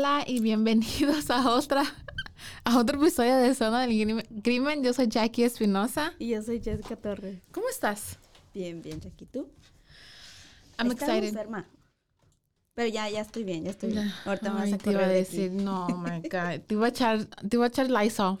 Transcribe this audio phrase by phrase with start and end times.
[0.00, 1.84] Hola y bienvenidos a otra
[2.64, 4.82] a otro episodio de Zona del Crimen.
[4.82, 6.14] Yo soy Jackie Espinosa.
[6.18, 7.42] Y yo soy Jessica Torres.
[7.52, 8.16] ¿Cómo estás?
[8.54, 9.26] Bien, bien, Jackie.
[9.26, 9.46] ¿Tú?
[10.78, 11.28] I'm Estaba excited.
[11.28, 11.68] enferma.
[12.72, 14.10] Pero ya, ya estoy bien, ya estoy bien.
[14.24, 16.60] Ahorita me vas Ay, a te iba a correr de decir, no, oh my God.
[16.66, 18.38] Te iba a echar, te iba a echar Lysol.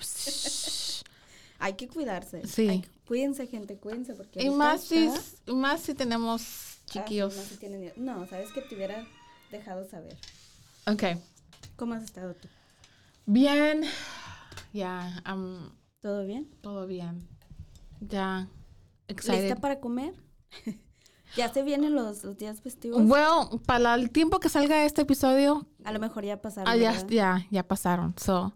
[1.58, 2.46] Hay que cuidarse.
[2.46, 2.68] Sí.
[2.68, 4.14] Hay cuídense, gente, cuídense.
[4.14, 5.10] Porque y más si,
[5.52, 7.34] más si tenemos Ah, sí, chiquillos.
[7.34, 7.92] si tienen.
[7.96, 9.06] No, sabes que te hubiera
[9.50, 10.16] dejado saber.
[10.86, 11.02] Ok.
[11.80, 12.46] ¿Cómo has estado tú?
[13.24, 13.84] Bien.
[14.74, 16.46] Ya, am, ¿Todo bien?
[16.60, 17.26] todo bien.
[18.02, 18.48] Ya,
[19.08, 19.44] excited.
[19.44, 20.12] ¿Lista para comer?
[21.38, 23.00] ya se vienen los, los días festivos.
[23.06, 26.70] Well, para el tiempo que salga este episodio, a lo mejor ya pasaron.
[26.70, 28.14] ah, ya, ya, ya pasaron.
[28.18, 28.52] So,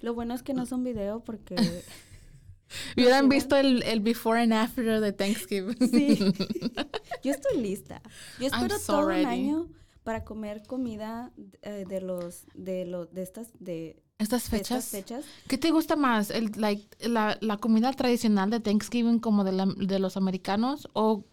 [0.00, 1.56] Lo bueno es que no son video porque
[2.96, 5.76] hubieran visto el, el before and after de Thanksgiving.
[5.90, 6.18] Sí.
[7.22, 8.00] Yo estoy lista.
[8.40, 9.24] Yo espero so todo ready.
[9.24, 9.68] un año
[10.06, 14.90] para comer comida eh, de los de los de estas de, Estas de estas fechas.
[14.90, 15.24] fechas.
[15.48, 16.30] ¿Qué te gusta más?
[16.30, 21.24] El, like, la, la comida tradicional de Thanksgiving como de, la- de los americanos o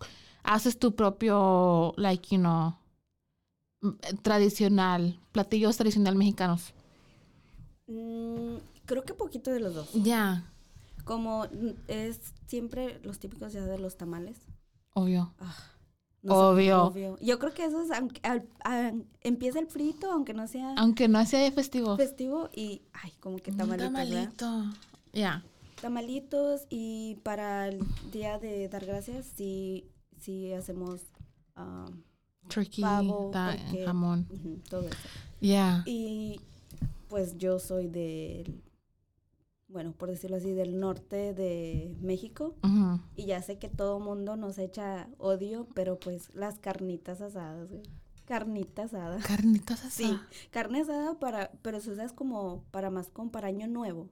[0.43, 2.73] haces tu propio, like, you know,
[3.83, 6.73] m- tradicional, platillos tradicional mexicanos?
[7.87, 9.89] Mm, creo que poquito de los dos.
[9.93, 10.43] Ya,
[11.05, 14.37] Como mm, es siempre los típicos ya de los tamales.
[14.93, 15.33] obvio.
[16.23, 16.83] No Obvio.
[16.85, 17.17] obvio.
[17.21, 21.07] Yo creo que eso es aunque al- a- empieza el frito aunque no sea Aunque
[21.09, 21.97] no sea festivo.
[21.97, 24.63] festivo y ay, como que tamalitos, tamalito.
[25.11, 25.43] Ya.
[25.81, 27.79] Tamalitos y para el
[28.13, 29.85] día de dar gracias sí
[30.21, 31.01] sí hacemos
[31.57, 31.87] ah,
[32.47, 34.25] Turkey, Pavo, da- porque- jamón.
[34.69, 34.97] todo eso.
[35.41, 35.83] Ya.
[35.85, 36.39] Y
[37.09, 38.62] pues yo soy del,
[39.73, 42.55] bueno, por decirlo así, del norte de México.
[43.15, 47.83] Y ya sé que todo mundo nos echa odio, pero pues las carnitas asadas, güey.
[48.25, 49.19] Carnita asada.
[49.19, 50.03] Carnitas así.
[50.13, 50.17] Sí,
[50.51, 54.09] carne asada para, pero se usas como para más como para año nuevo,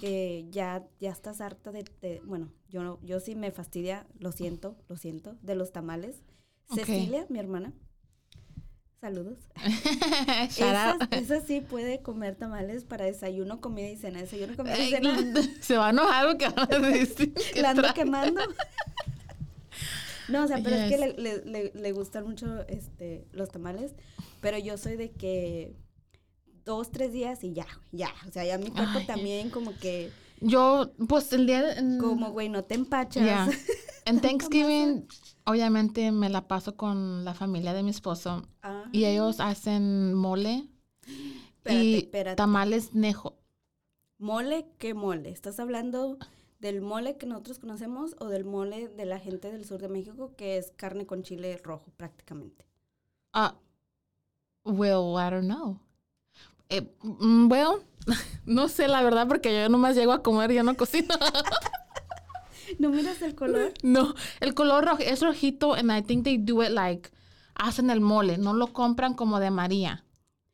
[0.00, 4.32] que ya, ya estás harta de, de- bueno, yo no, yo sí me fastidia, lo
[4.32, 6.22] siento, lo siento, de los tamales.
[6.86, 7.72] Cecilia, mi hermana,
[9.00, 9.38] saludos.
[10.50, 14.20] Esa, esa sí puede comer tamales para desayuno, comida y cena.
[14.20, 15.16] Desayuno, comida y cena.
[15.60, 18.42] Se va a enojar porque van a decir que La ando quemando.
[20.28, 23.94] No, o sea, pero es que le, le- le- le gustan mucho este, los tamales,
[24.40, 25.74] pero yo soy de que
[26.64, 28.10] dos, tres días y ya, ya.
[28.28, 29.06] O sea, ya mi cuerpo Ay.
[29.06, 31.98] también como que, Yo, pues el día de...
[31.98, 33.24] como, güey, no te empachas.
[33.24, 33.48] ya.
[34.10, 35.06] En Thanksgiving,
[35.44, 40.68] obviamente me la paso con la familia de mi esposo Ah, y ellos hacen mole
[41.02, 42.36] espérate, y espérate.
[42.36, 43.38] tamales nejo.
[44.18, 44.66] ¿Mole?
[44.78, 45.30] ¿Qué mole?
[45.30, 46.18] ¿Estás hablando
[46.58, 50.34] del mole que nosotros conocemos o del mole de la gente del sur de México
[50.36, 52.66] que es carne con chile rojo prácticamente?
[53.32, 53.54] Ah,
[54.64, 55.78] well, I don't know.
[56.68, 57.82] Eh, mm, well,
[58.44, 61.14] no sé la verdad porque yo nomás llego a comer, yo no cocino.
[62.78, 63.72] ¿No miras el color?
[63.82, 67.10] No, el color rojo es rojito and I think they do it like
[67.54, 70.04] hacen el mole, no lo compran como de María.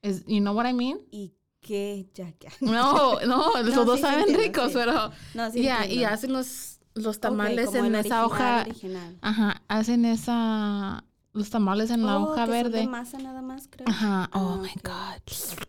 [0.03, 0.99] Is, you know what I mean?
[1.11, 2.49] ¿Y qué, Jackie?
[2.61, 4.75] No, no, los No, dos sí, saben entiendo, ricos, sí.
[4.75, 9.19] pero No, sí ya, y hacen los los tamales como en esa original, hoja, original.
[9.21, 11.05] ajá, hacen esa
[11.35, 12.79] los tamales en la Oh, hoja que son verde.
[12.81, 13.87] de masa nada más, creo.
[13.87, 14.31] Ajá.
[14.33, 15.21] Oh Ah, my god.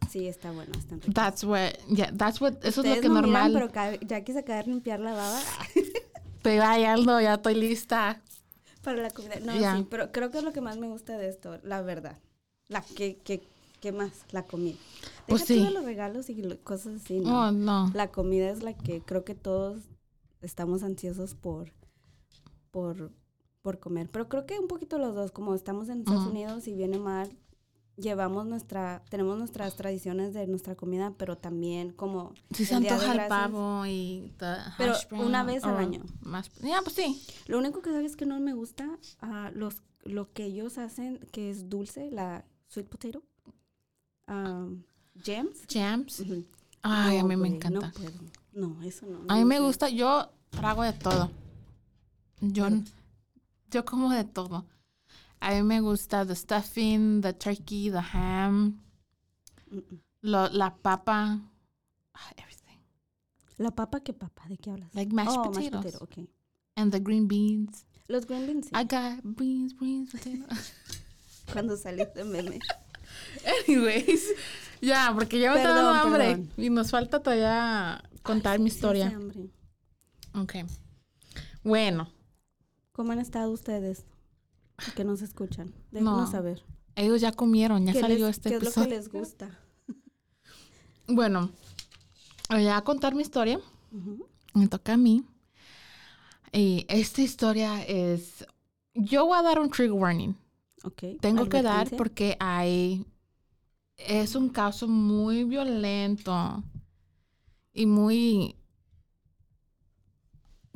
[0.10, 1.14] Sí, está bueno, están ricos.
[1.14, 3.52] That's what yeah, that's what eso es lo que no miran, normal.
[3.54, 5.42] pero ca- Jackie se acaba de limpiar la baba
[6.38, 8.22] Estoy bailando, ya estoy lista.
[8.84, 9.39] para la comida.
[9.42, 12.18] No, sí, pero creo que es lo que más me gusta de esto, la verdad.
[12.69, 13.42] La que, que,
[13.81, 14.12] ¿qué más?
[14.31, 14.78] La comida.
[15.28, 15.74] Pues Deja sí.
[15.74, 17.48] los regalos y cosas así, ¿no?
[17.48, 17.92] Oh, no.
[17.94, 19.84] La comida es la que creo que todos
[20.42, 21.72] estamos ansiosos por,
[22.72, 23.12] por,
[23.62, 24.10] por comer.
[24.10, 27.30] Pero creo que un poquito los dos, como estamos en Estados Unidos y viene mal,
[27.98, 32.34] llevamos nuestra, tenemos nuestras tradiciones de nuestra comida, pero también como...
[32.52, 34.34] Si se antoja el pavo y...
[34.78, 36.04] Pero una vez al año.
[36.22, 37.22] Más, ya, pues sí.
[37.48, 38.88] Lo único que sabes que no me gusta,
[39.22, 43.24] uh, los, lo que ellos hacen, que es dulce, la sweet potato.
[44.28, 44.84] Um,
[45.24, 45.66] jams.
[45.68, 46.24] Jams.
[46.82, 47.88] Ay, a mí me encanta.
[47.88, 48.12] No puedo.
[48.54, 49.20] No, eso no.
[49.28, 51.32] a mí me gusta, yo trago de todo.
[52.40, 52.68] Yo,
[53.72, 54.66] yo como de todo.
[55.39, 58.81] A mí me gusta the stuffing, the turkey, the ham,
[60.22, 61.39] lo, la papa,
[62.13, 62.80] ah, everything.
[63.57, 64.44] ¿La papa qué papa?
[64.48, 64.94] ¿De qué hablas?
[64.94, 65.72] Like mashed oh, potatoes.
[65.72, 66.30] Mashed potato, okay.
[66.75, 67.86] And the green beans.
[68.07, 68.68] Los green beans.
[68.68, 68.72] Sí.
[68.74, 70.74] I got beans, beans, potatoes.
[71.54, 72.60] Cuando saliste meme.
[73.68, 74.33] Anyways,
[74.81, 79.07] ya, porque ya me está dando hambre y nos falta todavía contar mi historia.
[79.07, 79.50] hambre.
[80.33, 80.56] Ok.
[81.63, 82.10] Bueno.
[82.92, 84.06] ¿Cómo han estado ustedes?
[84.96, 85.74] Que nos escuchan.
[85.92, 86.32] Déjenos no.
[86.32, 86.64] saber.
[86.96, 88.90] Ellos ya comieron, ya salió este ¿qué episodio.
[88.90, 89.60] ¿Qué es lo que les gusta?
[91.08, 91.52] bueno,
[92.50, 93.60] voy a contar mi historia.
[94.54, 95.24] Me toca a mí.
[96.52, 98.46] Y esta historia es...
[98.94, 100.36] Yo voy a dar un trigger warning.
[100.84, 101.18] Okay.
[101.18, 103.06] Tengo que dar porque hay...
[103.98, 106.64] Es un caso muy violento
[107.74, 108.56] y muy...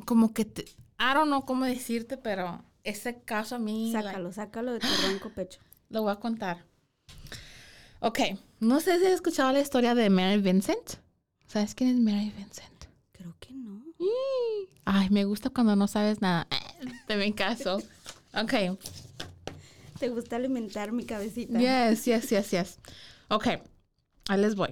[0.05, 0.45] Como que...
[0.45, 0.63] Te,
[0.99, 3.91] I don't know cómo decirte, pero ese caso a mí...
[3.91, 5.59] Sácalo, sácalo de tu ronco pecho.
[5.89, 6.65] Lo voy a contar.
[7.99, 8.19] Ok,
[8.59, 10.95] no sé si has escuchado la historia de Mary Vincent.
[11.47, 12.85] ¿Sabes quién es Mary Vincent?
[13.11, 13.83] Creo que no.
[14.85, 16.47] Ay, me gusta cuando no sabes nada.
[17.07, 17.77] Te ven caso.
[18.33, 18.53] Ok.
[19.99, 21.59] Te gusta alimentar mi cabecita.
[21.59, 22.79] Yes, yes, yes, yes.
[23.29, 23.47] Ok,
[24.29, 24.69] ahí les voy.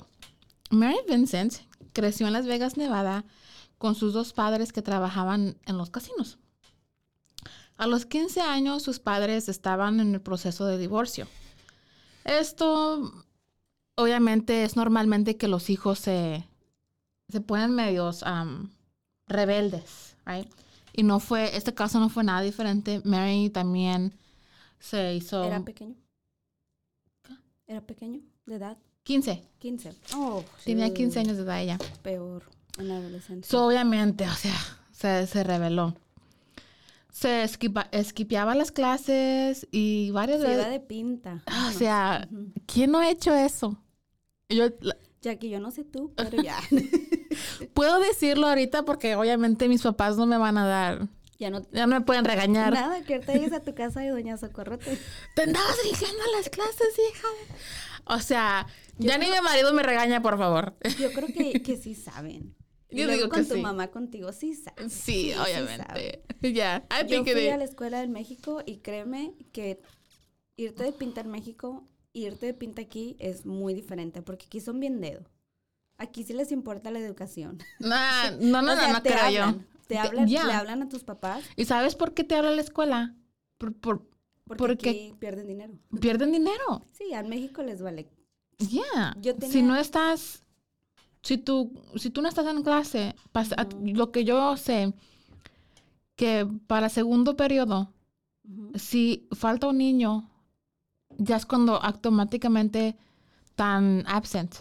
[0.72, 1.54] Mary Vincent
[1.94, 3.26] creció en Las Vegas, Nevada,
[3.78, 6.40] con sus dos padres que trabajaban en los casinos.
[7.80, 11.30] A los 15 años sus padres estaban en el proceso de divorcio.
[12.26, 13.24] Esto,
[13.96, 16.46] obviamente, es normalmente que los hijos se,
[17.30, 18.22] se ponen medios
[19.28, 20.46] rebeldes, right?
[20.92, 23.02] Y no fue, este caso no fue nada diferente.
[23.06, 24.14] Mary también
[24.82, 25.46] se hizo...
[25.46, 25.96] ¿Era pequeño?
[27.66, 28.78] ¿Era pequeño de edad?
[29.04, 29.42] 15.
[29.58, 29.96] 15.
[30.16, 31.78] Oh, Tenía 15 años de edad ella.
[32.02, 32.44] Peor,
[32.78, 33.48] en adolescente.
[33.48, 34.60] So, obviamente, o sea,
[34.92, 35.96] se, se rebeló
[37.20, 40.64] se esquipeaba las clases y varias veces.
[40.64, 41.44] Se de pinta.
[41.68, 42.30] O sea,
[42.66, 43.84] ¿quién no ha hecho eso?
[44.48, 44.68] Yo,
[45.22, 46.58] ya que yo no sé tú, pero ya.
[47.74, 51.10] Puedo decirlo ahorita porque obviamente mis papás no me van a dar.
[51.38, 52.72] Ya no, ya no me pueden regañar.
[52.72, 54.98] Nada, que ahorita llegues a tu casa y doña Socorro te...
[55.36, 57.28] Te andabas dirigiendo a las clases, hija.
[58.06, 58.66] O sea,
[58.98, 60.74] ya ni mi marido me regaña, por favor.
[60.98, 62.56] Yo creo que, que sí saben.
[62.90, 64.92] Yo digo con tu mamá contigo, sí sabes.
[64.94, 66.24] Sí, obviamente.
[66.42, 69.82] Ya, Yo fui a la escuela en México y créeme que
[70.56, 74.80] irte de pinta en México irte de pinta aquí es muy diferente porque aquí son
[74.80, 75.30] bien dedo.
[75.98, 77.60] Aquí sí les importa la educación.
[77.80, 77.96] no,
[78.40, 79.60] no, no, no, creo yo.
[79.88, 81.44] Te hablan, le hablan a tus papás.
[81.56, 83.16] ¿Y sabes por qué te habla la escuela?
[83.58, 84.08] Por, por,
[84.46, 85.74] porque, aquí pierden dinero.
[86.00, 86.86] ¿Pierden dinero?
[86.92, 88.08] Sí, en México les vale.
[88.60, 89.18] Ya.
[89.50, 90.44] Si no estás
[91.22, 93.16] si tú, si tú no estás en clase,
[93.84, 94.94] lo que yo sé,
[96.16, 97.92] que para segundo periodo,
[98.76, 100.30] si falta un niño,
[101.18, 102.98] ya es cuando automáticamente
[103.46, 104.56] están absent,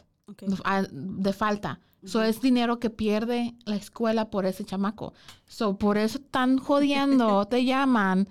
[0.90, 1.80] de falta.
[2.02, 5.14] Eso es dinero que pierde la escuela por ese chamaco.
[5.46, 8.28] So, por eso están jodiendo, te llaman.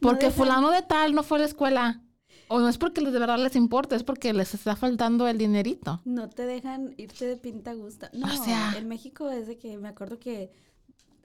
[0.00, 2.00] Porque fulano de tal no fue a la escuela.
[2.48, 6.00] O no es porque de verdad les importa, es porque les está faltando el dinerito.
[6.04, 8.10] No te dejan irte de pinta gusta.
[8.12, 10.52] No, o sea, en México es de que me acuerdo que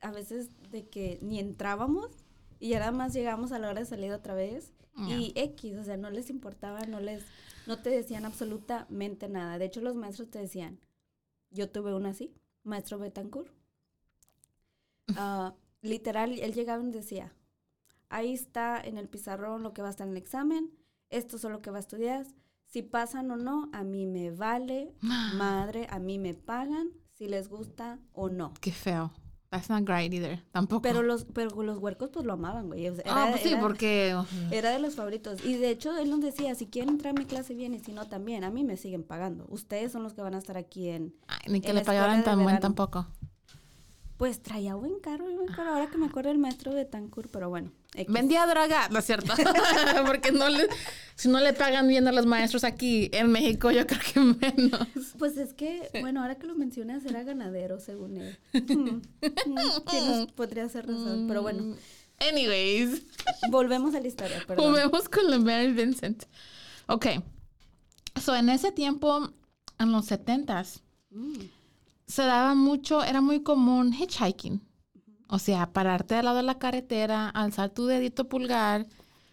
[0.02, 2.10] a veces de que ni entrábamos
[2.60, 4.74] y ya nada más llegamos a la hora de salir otra vez
[5.08, 7.24] y X, o sea, no les importaba, no les,
[7.68, 9.58] no te decían absolutamente nada.
[9.58, 10.78] De hecho, los maestros te decían,
[11.52, 12.34] yo tuve uno así,
[12.64, 13.52] maestro Betancourt.
[15.18, 17.34] Ah, literal, él llegaba y decía,
[18.10, 20.70] ahí está en el pizarrón lo que va a estar en el examen,
[21.10, 22.26] esto es lo que va a estudiar.
[22.66, 24.94] Si pasan o no, a mí me vale,
[25.36, 28.54] madre, a mí me pagan, si les gusta o no.
[28.62, 29.12] Qué feo.
[29.50, 30.44] That's not great either.
[30.52, 30.84] Tampoco.
[30.84, 32.86] Pero los, pero los huercos pues lo amaban, güey.
[33.06, 34.16] ah, pues sí, porque...
[34.52, 35.44] Era de los favoritos.
[35.44, 37.92] Y de hecho, él nos decía, si quieren entrar a mi clase bien y si
[37.92, 39.48] no también, a mí me siguen pagando.
[39.50, 41.16] Ustedes son los que van a estar aquí en...
[41.48, 43.08] ni que le pagaran tan buen tampoco.
[44.18, 45.72] Pues traía buen carro, buen carro.
[45.72, 47.72] Ahora que me acuerdo el maestro de Tancur, pero bueno.
[48.08, 49.34] Vendía droga, ¿no es cierto?
[50.06, 50.68] Porque no le,
[51.16, 54.88] si no le pagan bien a los maestros aquí en México, yo creo que menos.
[55.18, 58.38] Pues es que, bueno, ahora que lo mencionas, era ganadero, según él.
[59.46, 61.76] Mm, podría ser razón, pero bueno.
[62.20, 63.02] Anyways.
[63.50, 64.72] Volvemos a la historia, perdón.
[64.72, 66.24] Volvemos con la Mary Vincent.
[66.88, 67.08] Ok.
[68.22, 69.30] So, en ese tiempo,
[69.78, 71.40] en los setentas, mm.
[72.08, 74.62] se daba mucho, era muy común hitchhiking.
[75.30, 78.88] O sea, pararte al lado de la carretera, alzar tu dedito pulgar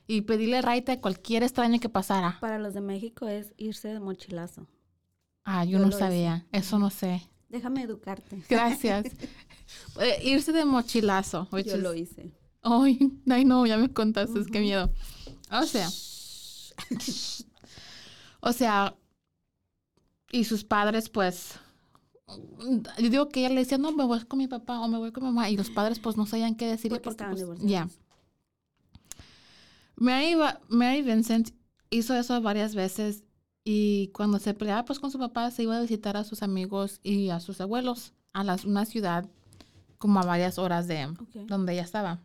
[0.07, 2.37] y pedirle raite a cualquier extraño que pasara.
[2.41, 4.67] Para los de México es irse de mochilazo.
[5.45, 6.47] Ah, yo, no sabía.
[6.53, 7.23] Eso no sé.
[7.49, 8.43] Déjame educarte.
[8.49, 9.07] Gracias.
[10.01, 11.49] Eh, irse de mochilazo.
[11.65, 12.35] Yo lo hice.
[12.63, 12.99] Ay,
[13.31, 14.93] ay, no, ya me contaste, es que miedo.
[15.51, 15.89] O sea.
[18.41, 18.95] o sea.
[20.31, 21.59] Y sus padres, pues,
[22.99, 25.13] yo digo que ella le decía, no, me voy con mi papá o me voy
[25.13, 25.49] con mi mamá.
[25.51, 27.89] Y los padres, pues, no sabían qué decirle porque, estaban pues, Ya.
[29.97, 30.35] Mary,
[30.69, 31.51] Mary Vincent
[31.91, 33.25] hizo eso varias veces
[33.65, 37.01] y cuando se peleaba pues con su papá se iba a visitar a sus amigos
[37.03, 39.29] y a sus abuelos a las, una ciudad
[39.99, 41.13] como a varias horas de
[41.47, 42.21] donde ella estaba.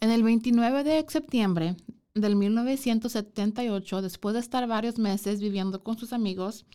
[0.00, 1.76] En el 29 de septiembre
[2.12, 6.66] del 1978, después de estar varios meses viviendo con sus amigos,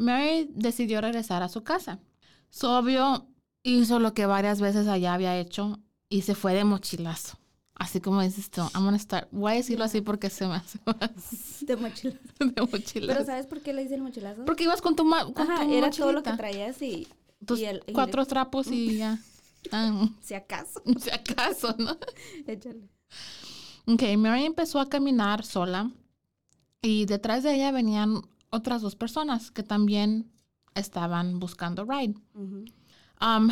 [0.00, 2.00] Mary decidió regresar a su casa.
[2.48, 3.26] Su obvio
[3.62, 5.78] hizo lo que varias veces allá había hecho
[6.08, 7.38] y se fue de mochilazo.
[7.74, 9.28] Así como dices tú, I'm gonna start.
[9.30, 11.60] Voy a decirlo así porque se me hace más.
[11.66, 12.18] De mochilazo.
[12.38, 13.12] De mochilazo.
[13.12, 14.46] Pero ¿sabes por qué le hice el mochilazo?
[14.46, 17.06] Porque ibas con tu, ma con Ajá, era todo lo que traías y.
[17.44, 17.60] Tus
[17.92, 19.18] cuatro trapos y ya.
[19.72, 20.08] Ah.
[20.22, 20.82] si acaso.
[20.98, 21.94] Si acaso, ¿no?
[22.46, 22.88] Échale.
[23.86, 25.90] Ok, Mary empezó a caminar sola
[26.80, 30.30] y detrás de ella venían otras dos personas que también
[30.74, 32.14] estaban buscando ride.
[32.34, 33.48] um,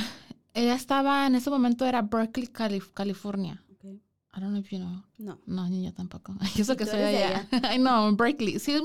[0.54, 3.62] ella estaba, en ese momento era Berkeley, California.
[3.76, 4.00] Okay.
[4.34, 5.04] I don't know if you know.
[5.18, 5.40] No.
[5.46, 6.34] No, ni yo tampoco.
[6.56, 7.46] Yo sé que soy allá.
[7.72, 8.58] I know, Berkeley.
[8.58, 8.76] Sí,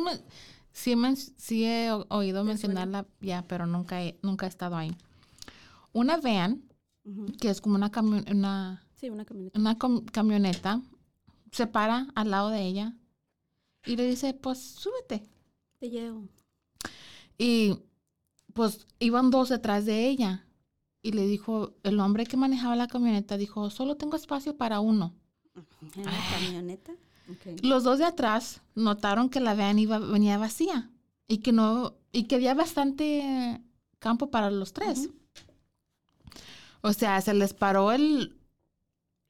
[0.71, 0.95] sí,
[1.37, 4.95] sí he oído mencionarla ya, pero nunca he, nunca he estado ahí.
[5.93, 6.63] Una van,
[7.39, 7.91] que es como una,
[8.31, 9.77] una, sí, una camioneta, una
[10.11, 10.81] camioneta,
[11.51, 12.95] se para al lado de ella
[13.85, 15.23] y le dice, pues súbete.
[17.37, 17.79] Y
[18.53, 20.45] pues iban dos detrás de ella.
[21.01, 25.13] Y le dijo, el hombre que manejaba la camioneta dijo, solo tengo espacio para uno.
[25.95, 26.29] ¿En la ah.
[26.33, 26.93] camioneta?
[27.61, 30.89] Los dos de atrás notaron que la van iba, venía vacía
[31.27, 33.61] y que no, y que había bastante
[33.99, 35.09] campo para los tres.
[36.81, 38.37] O sea, se les paró el...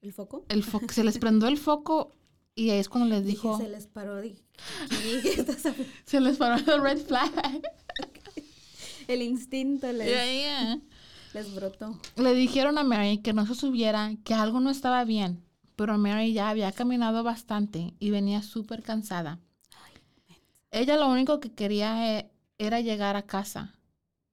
[0.01, 0.43] ¿El foco?
[0.49, 2.11] El foco, se les prendió el foco
[2.55, 3.57] y ahí es cuando les dijo...
[3.57, 4.21] se les paró,
[6.05, 7.31] se les paró el red flag.
[9.07, 10.79] el instinto les,
[11.33, 11.99] les brotó.
[12.15, 15.43] Le dijeron a Mary que no se subiera, que algo no estaba bien,
[15.75, 19.39] pero Mary ya había caminado bastante y venía súper cansada.
[20.71, 23.75] Ella lo único que quería eh, era llegar a casa.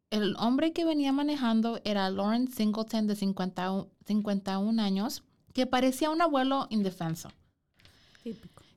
[0.08, 5.22] El hombre que venía manejando era Lawrence Singleton de 51 años,
[5.52, 7.30] que parecía un abuelo indefenso.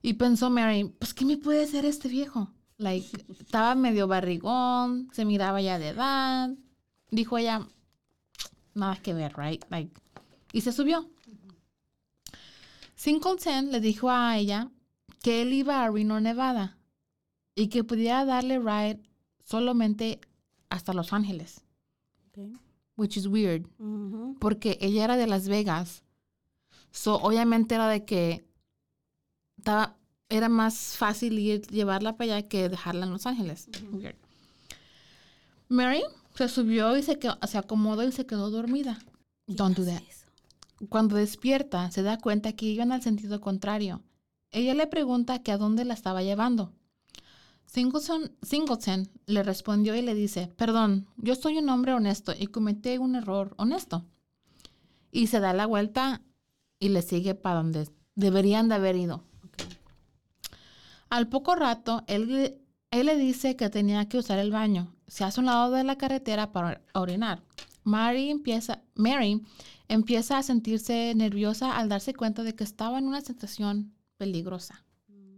[0.02, 2.50] Y pensó Mary, pues, ¿qué me puede hacer este viejo?
[2.78, 6.50] Like, estaba medio barrigón, se miraba ya de edad.
[7.10, 7.66] Dijo ella,
[8.74, 9.64] nada que ver, right?
[9.70, 9.92] Like,
[10.52, 11.08] y se subió.
[12.96, 14.70] Singleton le dijo a ella
[15.22, 16.78] que él iba a Reno, Nevada
[17.54, 19.00] y que podía darle ride
[19.44, 20.20] solamente
[20.70, 21.62] hasta Los Ángeles.
[22.96, 23.66] Which is weird.
[24.38, 26.02] Porque ella era de Las Vegas.
[26.92, 28.46] So, obviamente era de que
[30.28, 33.68] era más fácil ir, llevarla para allá que dejarla en Los Ángeles.
[35.68, 36.02] Mary
[36.34, 37.18] se subió y se,
[37.48, 38.98] se acomodó y se quedó dormida.
[39.46, 40.02] Don't do that.
[40.88, 44.02] Cuando despierta, se da cuenta que iban al sentido contrario.
[44.50, 46.72] Ella le pregunta que a dónde la estaba llevando.
[47.66, 52.98] Singleton, Singleton le respondió y le dice, perdón, yo soy un hombre honesto y cometí
[52.98, 54.04] un error honesto.
[55.10, 56.22] Y se da la vuelta
[56.78, 59.24] y le sigue para donde deberían de haber ido.
[61.14, 62.58] Al poco rato, él,
[62.90, 64.96] él le dice que tenía que usar el baño.
[65.06, 67.40] Se hace a un lado de la carretera para orinar.
[67.84, 69.40] Mary empieza, Mary
[69.86, 74.84] empieza a sentirse nerviosa al darse cuenta de que estaba en una situación peligrosa.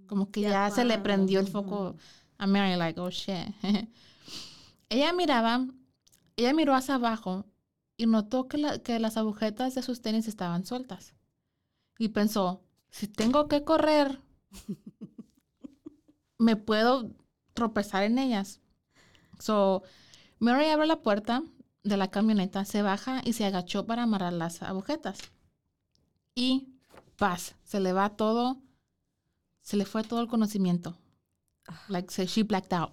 [0.07, 1.97] Como que ya, se le prendió el foco
[2.39, 3.55] a Mary, like, oh shit.
[4.89, 5.67] ella miraba,
[6.37, 7.45] ella miró hacia abajo
[7.99, 11.13] y notó que, que las agujetas de sus tenis estaban sueltas.
[11.99, 14.23] Y pensó, si tengo que correr,
[16.39, 17.11] me puedo
[17.55, 18.61] tropezar en ellas.
[19.39, 19.83] So,
[20.39, 21.43] Mary abre la puerta
[21.83, 25.19] de la camioneta, se baja y se agachó para amarrar las agujetas.
[26.35, 26.69] Y
[27.17, 28.61] paz, se le va todo,
[29.63, 30.97] se le fue todo el conocimiento.
[31.67, 31.83] Ah.
[31.89, 32.93] Like, she blacked out.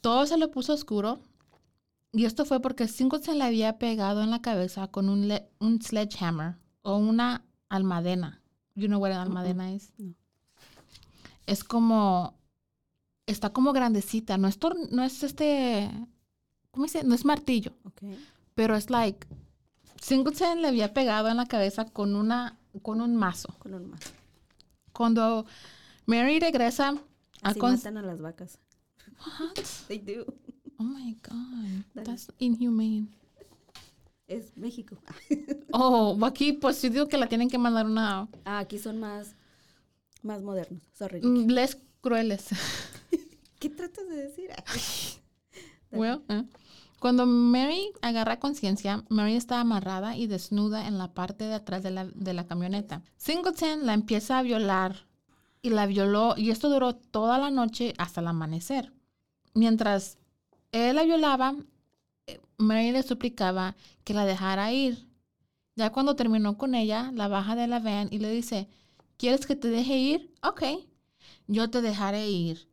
[0.00, 1.20] Todo se le puso oscuro.
[2.12, 5.82] Y esto fue porque Cinco se le había pegado en la cabeza con un, un
[5.82, 8.40] sledgehammer o una almadena.
[8.74, 9.92] You know what an almadena is?
[11.48, 12.34] Es como,
[13.26, 14.36] está como grandecita.
[14.36, 14.58] No es,
[14.90, 15.90] no es este,
[16.70, 17.04] ¿cómo dice?
[17.04, 17.72] No es martillo.
[18.54, 19.26] Pero es like,
[19.98, 23.54] Singleton le había pegado en la cabeza con una, con un mazo.
[23.60, 24.10] Con un mazo.
[24.92, 25.46] Cuando
[26.04, 26.90] Mary regresa
[27.42, 28.58] a Así matan a las vacas.
[29.18, 29.64] What?
[29.88, 30.26] They do.
[30.76, 32.04] Oh my God.
[32.04, 33.08] That's inhumane.
[34.26, 34.98] Es México.
[35.72, 38.28] oh, aquí pues yo digo que la tienen que mandar una...
[38.44, 39.34] Ah, aquí son más,
[40.22, 40.82] más modernos.
[40.94, 41.20] Sorry.
[41.22, 42.46] Mm, les crueles.
[43.58, 44.50] ¿Qué tratas de decir?
[45.90, 46.44] well, eh.
[47.00, 51.92] Cuando Mary agarra conciencia, Mary está amarrada y desnuda en la parte de atrás de
[51.92, 53.02] la, de la camioneta.
[53.16, 55.06] Singleton la empieza a violar
[55.62, 58.92] y la violó y esto duró toda la noche hasta el amanecer.
[59.54, 60.18] Mientras
[60.72, 61.54] él la violaba,
[62.26, 65.06] eh, Mary le suplicaba que la dejara ir.
[65.76, 68.68] Ya cuando terminó con ella, la baja de la van y le dice,
[69.18, 70.34] ¿quieres que te deje ir?
[70.42, 70.62] Ok,
[71.46, 72.68] yo te dejaré ir.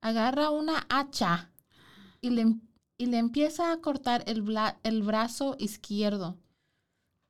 [0.00, 1.50] Agarra una hacha
[2.22, 2.54] y le,
[2.96, 4.42] y le empieza a cortar el,
[4.82, 6.38] el brazo izquierdo.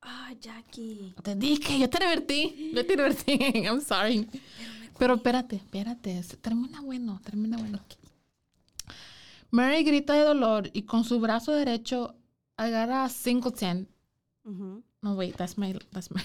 [0.01, 1.13] Ah, Jackie.
[1.21, 2.71] Te dije, yo te divertí.
[2.73, 3.33] Yo te divertí.
[3.65, 4.27] I'm sorry.
[4.97, 6.21] Pero espérate, espérate.
[6.41, 7.79] Termina bueno, termina bueno.
[9.51, 12.15] Mary grita de dolor y con su brazo derecho
[12.55, 13.87] agarra a Singleton.
[14.43, 15.73] No, wait, that's my...
[15.91, 16.21] That's my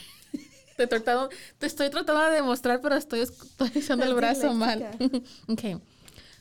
[0.77, 1.29] te, tratado,
[1.59, 4.89] te estoy tratando de demostrar, pero estoy, estoy usando el brazo mal.
[5.49, 5.81] ok.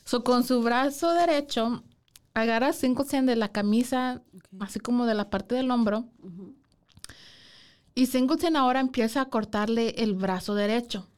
[0.04, 1.82] So, con su brazo derecho
[2.34, 4.22] agarra a Singleton de la camisa,
[4.60, 6.06] así como de la parte del hombro.
[7.94, 11.08] Y Singleton ahora empieza a cortarle el brazo derecho.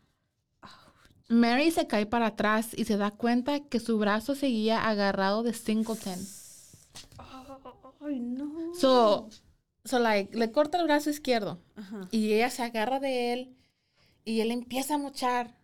[1.28, 5.52] Mary se cae para atrás y se da cuenta que su brazo seguía agarrado de
[5.52, 6.18] Singleton.
[8.00, 8.74] Ay, no.
[8.74, 9.28] So,
[9.88, 11.60] so like, le corta el brazo izquierdo
[12.10, 13.56] y ella se agarra de él
[14.24, 15.56] y él empieza a mochar.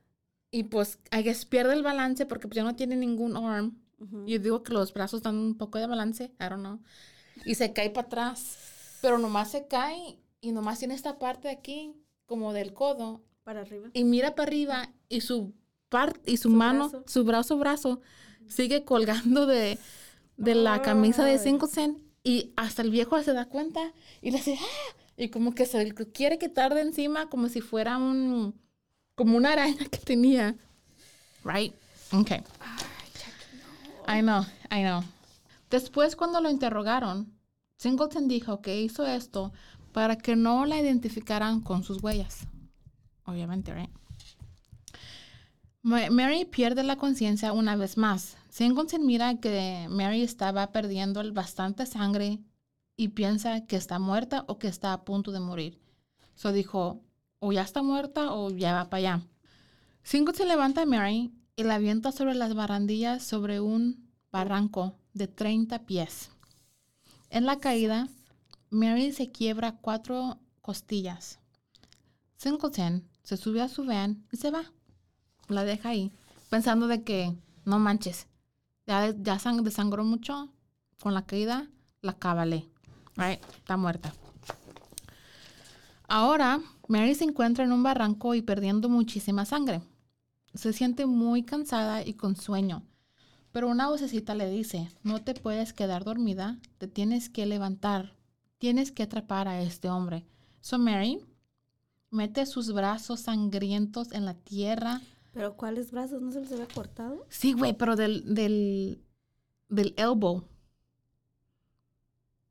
[0.51, 3.79] Y pues I guess pierde el balance porque pues, ya no tiene ningún arm.
[4.27, 6.81] Yo digo que los brazos dan un poco de balance, I don't know.
[7.45, 11.55] Y se cae para atrás, pero nomás se cae y nomás tiene esta parte de
[11.55, 11.95] aquí
[12.27, 13.23] como del codo.
[13.45, 13.89] Para arriba.
[13.93, 15.55] Y mira para arriba y su
[15.89, 18.01] parte y su, mano, su brazo, brazo,
[18.47, 19.79] sigue colgando de,
[20.37, 24.39] de la camisa de cinco cent y hasta el viejo se da cuenta y le
[24.39, 24.97] dice, ¡Ah!
[25.17, 28.61] y como que se quiere quitar de encima como si fuera un,
[29.15, 30.57] como una araña que tenía.
[31.45, 31.75] Right?
[32.13, 32.41] Okay.
[34.09, 35.05] I know, I know.
[35.71, 37.33] Después cuando lo interrogaron,
[37.77, 39.53] Singleton dijo que hizo esto
[39.93, 42.47] para que no la identificaran con sus huellas
[43.25, 43.91] obviamente, right?
[45.83, 48.37] Mary pierde la conciencia una vez más.
[48.55, 52.39] Singleton mira que Mary estaba perdiendo bastante sangre
[52.97, 55.81] y piensa que está muerta o que está a punto de morir.
[56.37, 57.03] So dijo,
[57.41, 59.27] o ya está muerta o ya va para allá.
[60.05, 65.85] Singleton levanta a Mary y la avienta sobre las barandillas sobre un barranco de 30
[65.85, 66.31] pies.
[67.31, 68.07] En la caída,
[68.71, 71.41] Mary se quiebra cuatro costillas.
[72.37, 74.63] Singleton se sube a su van y se va.
[75.49, 76.13] La deja ahí,
[76.51, 78.29] pensando de que, no manches,
[78.87, 80.49] ya, ya desangró mucho
[81.01, 81.69] con la caída,
[82.01, 82.69] la cabalé.
[83.17, 84.13] Está muerta.
[86.09, 89.83] Ahora, Mary se encuentra en un barranco y perdiendo muchísima sangre.
[90.55, 92.83] Se siente muy cansada y con sueño.
[93.53, 98.17] Pero una vocecita le dice, no te puedes quedar dormida, te tienes que levantar,
[98.59, 100.27] tienes que atrapar a este hombre.
[100.61, 101.21] So Mary
[102.11, 105.01] mete sus brazos sangrientos en la tierra.
[105.35, 106.23] ¿Pero cuáles brazos?
[106.23, 107.27] ¿No se los había cortado?
[107.29, 109.05] Sí, güey, pero del, del,
[109.69, 110.45] del elbow.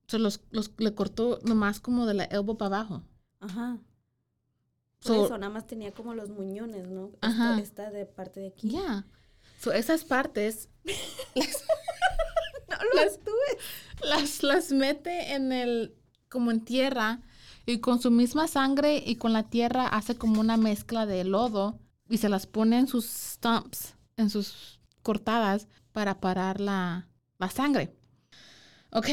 [0.07, 3.03] Se los, los, le cortó nomás como de la elbow para abajo.
[3.39, 3.79] Ajá.
[5.01, 7.11] Por eso, nada más tenía como los muñones, ¿no?
[7.21, 7.57] Ajá.
[7.59, 8.69] Esta, de parte de aquí.
[8.69, 9.05] Ya.
[9.59, 10.69] So, esas partes...
[11.35, 11.63] las,
[12.69, 13.57] no las, tuve.
[14.01, 15.95] Las, las mete en el...
[16.27, 17.21] como en tierra
[17.65, 21.79] y con su misma sangre y con la tierra hace como una mezcla de lodo
[22.09, 27.07] y se las pone en sus stumps, en sus cortadas para parar la,
[27.39, 27.95] la sangre.
[28.91, 29.07] Ok,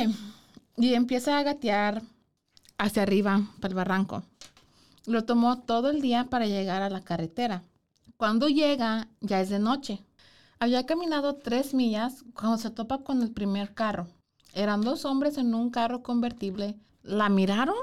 [0.76, 2.02] y empieza a gatear
[2.78, 4.22] hacia arriba para el barranco.
[5.06, 7.64] Lo tomó todo el día para llegar a la carretera.
[8.16, 10.04] Cuando llega, ya es de noche.
[10.58, 14.08] Había caminado tres millas cuando se topa con el primer carro.
[14.52, 16.78] Eran dos hombres en un carro convertible.
[17.02, 17.76] La miraron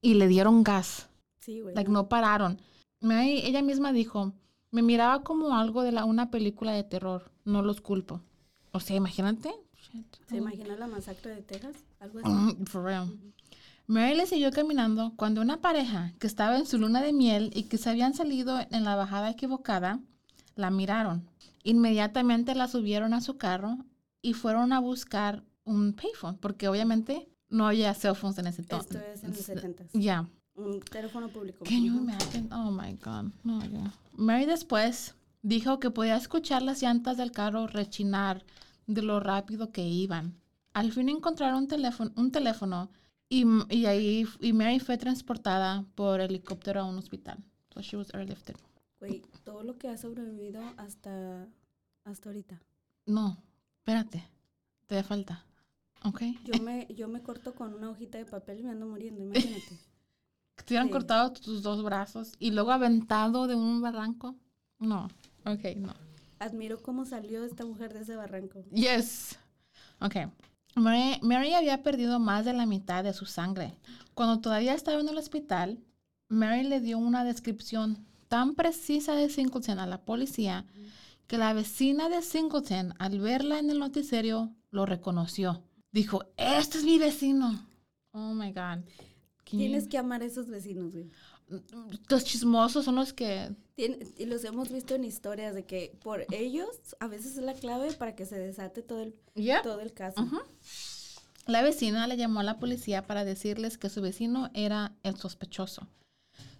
[0.00, 1.08] y le dieron gas.
[1.40, 1.74] Sí, güey.
[1.74, 2.60] Like, no pararon.
[3.00, 4.32] Mary, ella misma dijo,
[4.70, 7.30] me miraba como algo de la, una película de terror.
[7.44, 8.20] No los culpo.
[8.72, 9.52] O sea, imagínate.
[10.28, 11.76] ¿Se imagina la masacre de Texas?
[11.98, 12.28] Algo así.
[12.28, 13.08] Mm, for real.
[13.86, 17.64] Mary le siguió caminando cuando una pareja que estaba en su luna de miel y
[17.64, 19.98] que se habían salido en la bajada equivocada,
[20.54, 21.28] la miraron.
[21.64, 23.78] Inmediatamente la subieron a su carro
[24.22, 28.78] y fueron a buscar un payphone, porque obviamente no había cell phones en ese Esto
[28.78, 30.28] es en los 70 Ya.
[30.60, 31.64] Un teléfono público.
[31.64, 32.48] Can you imagine?
[32.52, 33.32] Oh my God.
[33.44, 33.92] No, ya.
[34.16, 38.44] Mary después dijo que podía escuchar las llantas del carro rechinar
[38.86, 40.34] de lo rápido que iban.
[40.74, 42.90] Al fin encontraron un teléfono, un teléfono
[43.28, 47.38] y, y ahí y Mary fue transportada por helicóptero a un hospital.
[47.72, 48.56] So she was airlifted.
[48.98, 51.48] Güey, todo lo que ha sobrevivido hasta,
[52.04, 52.60] hasta ahorita.
[53.06, 53.38] No,
[53.78, 54.28] espérate.
[54.86, 55.44] Te falta.
[56.04, 56.22] ¿Ok?
[56.44, 59.78] Yo me, yo me corto con una hojita de papel y me ando muriendo, imagínate.
[60.64, 60.92] Te hubieran Sí.
[60.92, 64.36] cortado tus dos brazos y luego aventado de un barranco.
[64.78, 65.08] No.
[65.44, 65.94] Ok, no.
[66.38, 68.64] Admiro cómo salió esta mujer de ese barranco.
[68.72, 69.38] Yes.
[70.00, 70.16] Ok.
[70.76, 73.74] Mary, Mary había perdido más de la mitad de su sangre.
[74.14, 75.78] Cuando todavía estaba en el hospital,
[76.28, 80.64] Mary le dio una descripción tan precisa de Singleton a la policía
[81.26, 85.62] que la vecina de Singleton, al verla en el noticiero, lo reconoció.
[85.92, 87.66] Dijo, este es mi vecino.
[88.12, 88.84] Oh my God.
[89.50, 91.10] Can Tienes que amar a esos vecinos, güey.
[92.08, 93.50] Los chismosos son los que...
[93.76, 96.68] Tien- y los hemos visto en historias de que por ellos
[97.00, 99.14] a veces es la clave para que se desate todo el,
[99.62, 100.22] todo el caso.
[100.22, 100.38] Ujú.
[101.46, 105.88] La vecina le llamó a la policía para decirles que su vecino era el sospechoso.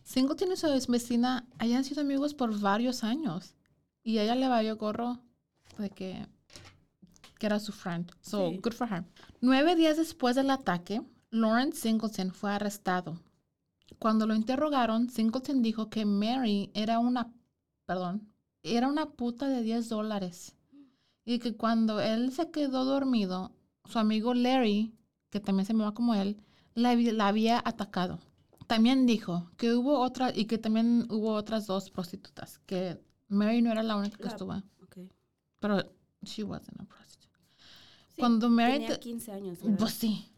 [0.03, 3.55] Singleton y su vecina hayan sido amigos por varios años
[4.03, 5.21] y ella le valió gorro
[5.79, 6.27] de que,
[7.39, 8.11] que era su friend.
[8.23, 8.57] So, Sí.
[8.61, 9.05] good for her.
[9.41, 13.19] Nueve días después del ataque, Lawrence Singleton fue arrestado.
[13.99, 17.33] Cuando lo interrogaron, Singleton dijo que Mary era una,
[17.87, 20.55] perdón, era una puta de 10 dólares.
[21.25, 23.53] Y que cuando él se quedó dormido,
[23.85, 24.93] su amigo Larry,
[25.31, 26.37] que también se llamaba como él,
[26.75, 26.91] la,
[27.27, 28.19] había atacado.
[28.67, 33.71] También dijo que hubo otra y que también hubo otras dos prostitutas, que Mary no
[33.73, 34.99] era la única que La- estuvo, Ok.
[35.59, 37.39] pero she wasn't a prostitute.
[38.15, 39.61] Sí, Cuando Mary tenía te- 15 años.
[39.61, 39.79] ¿verdad?
[39.79, 40.30] Pues sí.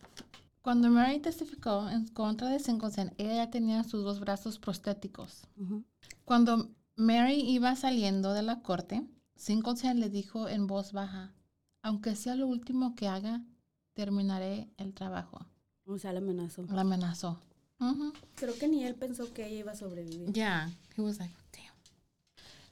[0.62, 5.42] Cuando Mary testificó en contra de Singleton, ella ya tenía sus dos brazos prostéticos.
[5.57, 5.85] Ujú.
[6.25, 11.35] Cuando Mary iba saliendo de la corte, Singleton le dijo en voz baja,
[11.83, 13.42] aunque sea lo último que haga,
[13.92, 15.44] terminaré el trabajo.
[15.85, 16.64] O sea, la amenazó.
[16.68, 17.40] La amenazó.
[17.81, 18.12] Ujú.
[18.37, 20.33] Creo que ni él pensó que ella iba a sobrevivir.
[20.33, 21.75] Yeah, he was like, damn.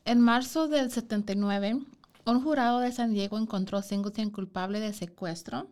[0.04, 1.84] En marzo del 79,
[2.24, 5.66] un jurado de San Diego encontró a Singleton culpable de secuestro,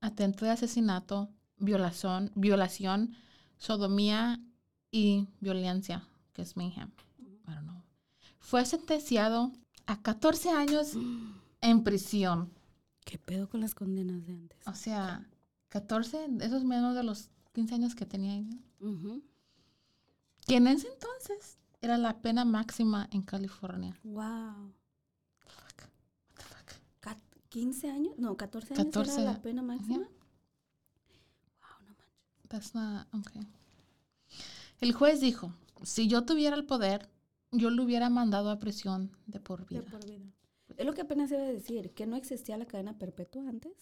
[0.00, 3.14] atento de asesinato, violación, violación,
[3.58, 4.40] sodomía
[4.90, 6.90] y violencia, que es mayhem.
[7.46, 7.82] I don't know.
[8.38, 9.52] Fue sentenciado
[9.86, 10.92] a 14 años
[11.60, 12.52] en prisión.
[13.04, 14.58] ¿Qué pedo con las condenas de antes?
[14.66, 15.28] O sea,
[15.68, 18.34] 14, eso es menos de los 15 años que tenía.
[18.36, 18.58] ella.
[18.80, 19.22] Ujú.
[20.46, 23.94] Que en ese entonces era la pena máxima en California.
[24.04, 24.72] Wow.
[25.38, 25.80] Fuck.
[26.28, 26.72] What the fuck?
[27.00, 27.18] Cat-
[27.50, 28.14] ¿15 años?
[28.18, 30.08] No, 14 años 14, era la pena máxima.
[32.48, 33.42] That's not okay.
[34.80, 37.08] El juez dijo, si yo tuviera el poder,
[37.50, 39.90] yo lo hubiera mandado a prisión de por De vida.
[39.90, 40.24] por vida.
[40.76, 43.72] Es lo que apenas iba a decir, que no existía la cadena perpetua antes.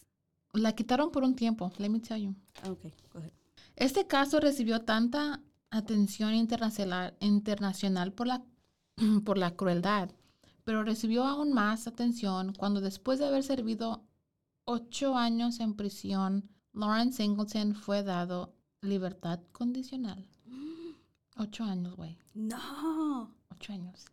[0.52, 2.34] La quitaron por un tiempo, let me tell you.
[2.62, 3.32] Ah, ok, go ahead.
[3.76, 8.44] Este caso recibió tanta atención internacional, internacional por, la,
[9.24, 10.10] por la crueldad,
[10.64, 14.04] pero recibió aún más atención cuando después de haber servido
[14.64, 20.26] ocho años en prisión, Lawrence Singleton fue dado libertad condicional.
[21.36, 22.18] Ocho años, güey.
[22.34, 23.30] No.
[23.50, 24.04] Ocho años.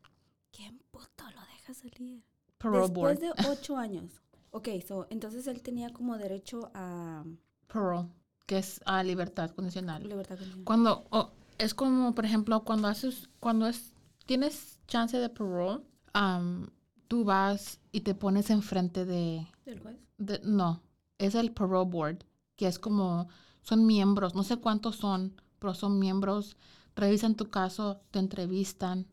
[0.52, 2.24] ¿Quién puto lo deja salir?
[2.58, 3.36] Parole Después board.
[3.38, 4.22] de ocho años.
[4.52, 7.24] Ok, so, entonces él tenía como derecho a
[7.68, 8.08] Parole,
[8.46, 10.02] que es a libertad condicional.
[10.08, 10.66] libertad condicional.
[10.66, 13.94] Cuando oh, es como, por ejemplo, cuando haces, cuando es,
[14.26, 15.82] tienes chance de parole,
[16.16, 16.66] um,
[17.08, 19.98] tú vas y te pones enfrente de, ¿Del juez?
[20.18, 20.82] de- no,
[21.20, 22.26] es el parole board,
[22.60, 23.30] que es como,
[23.62, 26.58] son miembros, no sé cuántos son, pero son miembros,
[26.94, 29.08] revisan tu caso, te entrevistan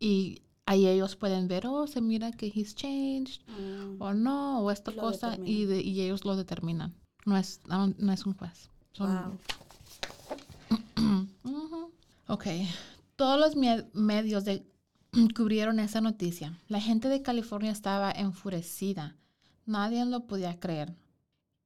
[0.00, 4.72] y ahí ellos pueden ver, oh, se mira que he's changed, Ah, o no, o
[4.72, 6.92] esta Lo cosa, y, de- y ellos lo determinan.
[7.24, 8.68] No es, no, no es un juez.
[8.94, 9.38] Son, wow.
[11.44, 11.92] Ujú.
[12.26, 12.46] Ok.
[13.14, 13.54] Todos los
[13.94, 14.66] medios de-
[15.36, 16.58] cubrieron esa noticia.
[16.66, 19.14] La gente de California estaba enfurecida.
[19.66, 20.96] Nadie lo podía creer.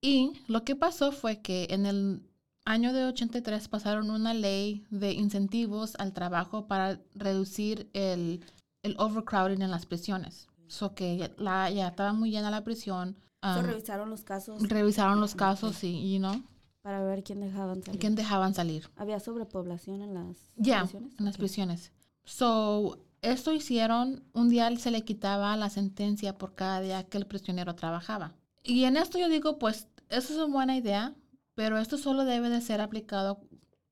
[0.02, 2.22] Y lo que pasó fue que en el
[2.64, 8.44] año de 83 pasaron una ley de incentivos al trabajo para reducir el,
[8.82, 10.48] el overcrowding en las prisiones.
[10.66, 13.16] So que la, ya estaba muy llena la prisión.
[13.42, 14.62] Um, revisaron los casos.
[14.68, 16.42] Revisaron los casos, y, you know.
[16.82, 18.00] Para ver quién dejaban salir.
[18.00, 18.90] ¿Quién dejaban salir?
[18.96, 21.18] Había sobrepoblación en las prisiones.
[21.18, 21.92] en las prisiones.
[22.24, 27.26] So, esto hicieron, un día se le quitaba la sentencia por cada día que el
[27.26, 28.32] prisionero trabajaba.
[28.64, 31.14] Y en esto yo digo, pues, eso es una buena idea,
[31.55, 33.40] pero esto solo debe de ser aplicado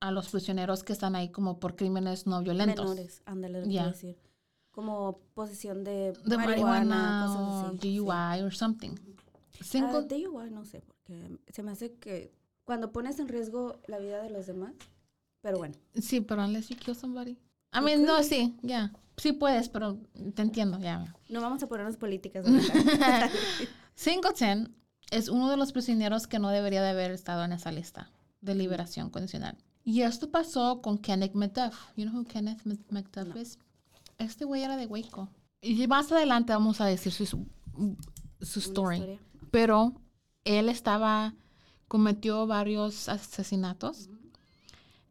[0.00, 2.88] a los prisioneros que están ahí como por crímenes no violentos.
[2.90, 3.88] Menores, ándale, yeah.
[3.88, 4.18] decir.
[4.70, 7.98] Como posesión de, de marihuana, cosas así.
[7.98, 8.94] DUI o something.
[9.62, 9.98] Cinco.
[9.98, 12.32] Uh, DUI no sé, porque se me hace que
[12.64, 14.74] cuando pones en riesgo la vida de los demás,
[15.40, 15.74] pero bueno.
[16.00, 17.36] Sí, pero unless you kill somebody.
[17.72, 18.92] I mean, no, sí, ya.
[19.16, 19.98] Sí puedes, pero
[20.34, 21.14] te entiendo, ya.
[21.28, 22.46] No vamos a ponernos políticas.
[23.94, 24.74] Singleton
[25.10, 28.54] es uno de los prisioneros que no debería de haber estado en esa lista de
[28.54, 29.56] liberación condicional.
[29.84, 31.76] Y esto pasó con Kenneth McDuff.
[31.96, 33.58] You know who Kenneth McDuff is?
[34.18, 35.28] Este güey era de Waco.
[35.62, 37.46] Y más adelante vamos a decir su,
[38.40, 39.18] su story.
[39.50, 39.94] Pero
[40.44, 41.34] él estaba
[41.88, 44.08] cometió varios asesinatos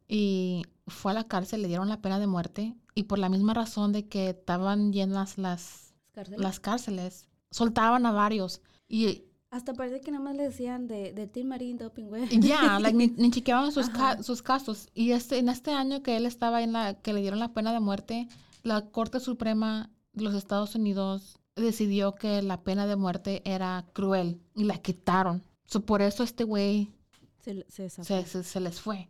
[0.08, 3.52] y fue a la cárcel, le dieron la pena de muerte y por la misma
[3.52, 6.40] razón de que estaban llenas las, ¿Cárceles?
[6.40, 9.24] las cárceles, soltaban a varios y...
[9.50, 12.28] Hasta parece que nada más le decían de, de Tim Marín doping, güey.
[12.40, 13.90] Ya, ni, ni, chequeaban sus,
[14.22, 14.88] sus casos.
[14.94, 17.72] Y este, en este año que él estaba en la, que le dieron la pena
[17.72, 18.28] de muerte,
[18.62, 24.40] la Corte Suprema de los Estados Unidos decidió que la pena de muerte era cruel
[24.54, 25.42] y la quitaron
[25.78, 26.90] por eso este güey
[27.38, 29.08] se, se, les fue.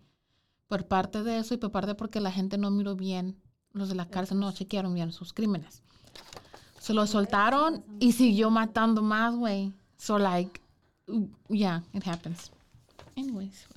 [0.69, 3.41] Por parte de eso y por parte porque la gente no miró bien,
[3.73, 5.83] los de la cárcel no chequearon bien sus crímenes.
[6.79, 9.73] Se lo soltaron y siguió matando más, güey.
[10.01, 10.63] So, like,
[11.51, 12.51] yeah, it happens.
[13.19, 13.67] Anyways.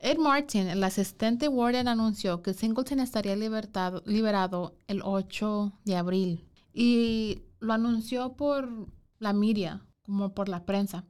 [0.00, 6.44] Ed Martin, el asistente Warden, anunció que Singleton estaría libertado, liberado el 8 de abril.
[6.72, 11.04] Y lo anunció por la media, como por la prensa.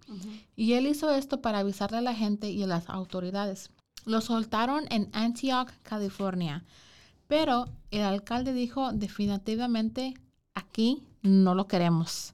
[0.57, 3.71] Y él hizo esto para avisarle a la gente y a las autoridades.
[4.07, 6.65] Lo soltaron en Antioch, California.
[7.29, 10.15] Pero el alcalde dijo definitivamente,
[10.55, 12.33] aquí no lo queremos.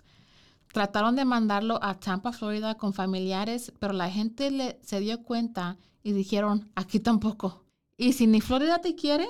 [0.72, 5.78] Trataron de mandarlo a Tampa, Florida con familiares, pero la gente le, se dio cuenta
[6.02, 7.64] y dijeron, aquí tampoco.
[7.96, 9.26] Y si ni Florida te quiere,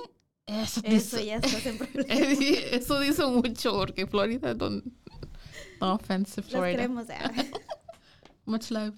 [0.46, 1.78] eso, eso ya está en
[2.72, 4.90] eso dice mucho, porque Florida es donde,
[5.80, 6.88] no offensive, Florida.
[8.44, 8.94] Much love.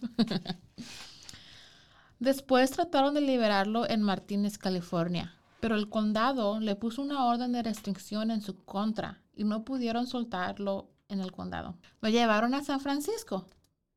[2.18, 7.62] Después trataron de liberarlo en Martínez, California, pero el condado le puso una orden de
[7.62, 11.76] restricción en su contra y no pudieron soltarlo en el condado.
[12.00, 13.46] Lo llevaron a San Francisco,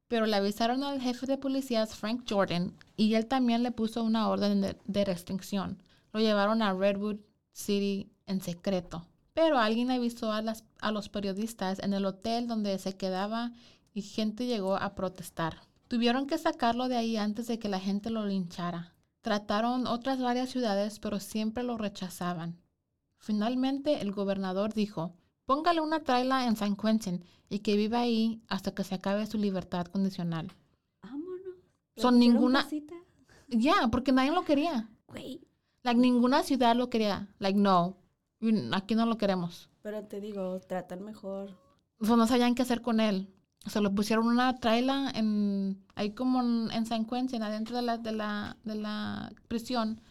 [0.08, 4.30] pero le avisaron al jefe de policías Frank Jordan y él también le puso una
[4.30, 5.82] orden de, de restricción.
[6.14, 7.18] Lo llevaron a Redwood
[7.52, 12.80] City en secreto pero alguien avisó a, las, a los periodistas en el hotel donde
[12.80, 13.52] se quedaba
[13.94, 15.58] y gente llegó a protestar.
[15.90, 18.94] Tuvieron que sacarlo de ahí antes de que la gente lo linchara.
[19.20, 22.62] Trataron otras varias ciudades, pero siempre lo rechazaban.
[23.18, 28.74] Finalmente, el gobernador dijo, póngale una traila en San Quentin y que viva ahí hasta
[28.74, 30.52] que se acabe su libertad condicional.
[31.02, 31.56] Vámonos.
[31.98, 32.68] Son ninguna...
[33.48, 34.90] Ya, porque nadie lo quería.
[35.14, 37.28] Like, ninguna ciudad lo quería.
[37.40, 37.98] Like, no.
[38.74, 39.70] Aquí no lo queremos.
[39.82, 41.58] Pero te digo, tratan mejor.
[42.00, 43.30] O sea, no sabían qué hacer con él.
[43.66, 48.12] Se lo pusieron una traila en, ahí como en, San Quentin, adentro de la, de,
[48.12, 50.02] la, de la prisión,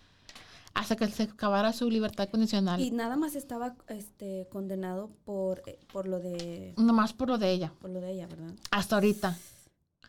[0.74, 2.80] hasta que se acabara su libertad condicional.
[2.80, 6.74] Y nada más estaba este, condenado por, eh, por lo de...
[6.76, 7.72] Nomás por lo de ella.
[7.80, 8.52] Por lo de ella, ¿verdad?
[8.70, 9.38] Hasta ahorita.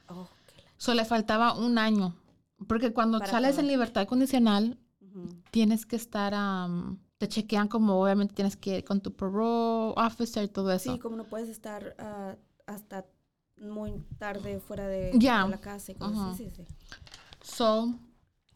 [0.09, 0.27] Oh,
[0.77, 2.15] Solo le faltaba un año.
[2.67, 4.77] Porque cuando sales en libertad condicional,
[5.51, 6.33] tienes que estar
[7.17, 10.93] te chequean como obviamente tienes que ir con tu parole officer y todo eso.
[10.93, 13.05] Sí, como no puedes estar uh, hasta
[13.57, 16.65] muy tarde fuera de, la casa y cosas sí, sí.
[17.41, 17.97] So,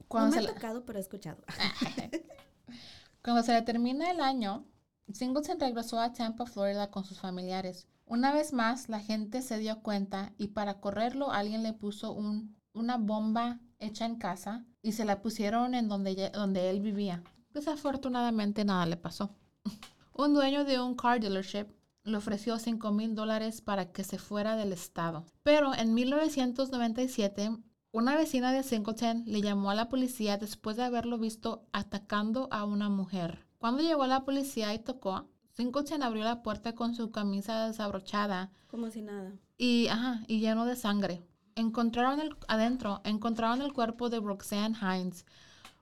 [0.10, 1.42] cuando no me ha tocado, pero he escuchado.
[3.24, 4.66] cuando se le termina el año,
[5.14, 7.88] Singleton regresó a Tampa, Florida con sus familiares.
[8.06, 12.58] Una vez más, la gente se dio cuenta y para correrlo alguien le puso un,
[12.74, 17.24] una bomba hecha en casa y se la pusieron en donde, donde él vivía.
[17.54, 19.36] Desafortunadamente nada le pasó.
[20.14, 21.68] un dueño de un car dealership
[22.04, 25.26] le ofreció 5 mil dólares para que se fuera del estado.
[25.44, 27.58] Pero en 1997,
[27.92, 32.64] una vecina de Singleton le llamó a la policía después de haberlo visto atacando a
[32.66, 33.46] una mujer.
[33.58, 38.52] Cuando llegó la policía y tocó, Singleton abrió la puerta con su camisa desabrochada.
[38.68, 39.34] Como si nada.
[39.58, 41.24] Y, ajá, y lleno de sangre.
[41.56, 45.26] encontraron el, adentro, encontraron el cuerpo de Roxanne Hines,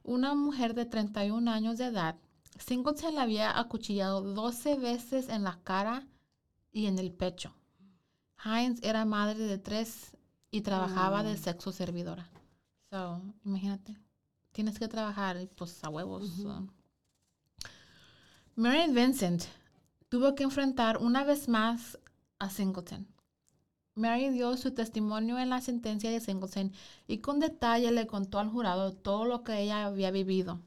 [0.03, 2.15] una mujer de 31 años de edad.
[2.57, 6.07] Singleton la había acuchillado 12 veces en la cara
[6.71, 7.53] y en el pecho.
[8.43, 10.16] Hines era madre de tres
[10.57, 12.27] y trabajaba de sexo servidora.
[12.89, 13.95] So, imagínate,
[14.51, 16.31] tienes que trabajar pues a huevos.
[18.55, 19.43] Mary Vincent
[20.09, 21.99] tuvo que enfrentar una vez más
[22.39, 23.07] a Singleton.
[23.93, 26.71] Mary dio su testimonio en la sentencia de Singleton
[27.07, 30.59] y con detalle le contó al jurado todo lo que ella había vivido.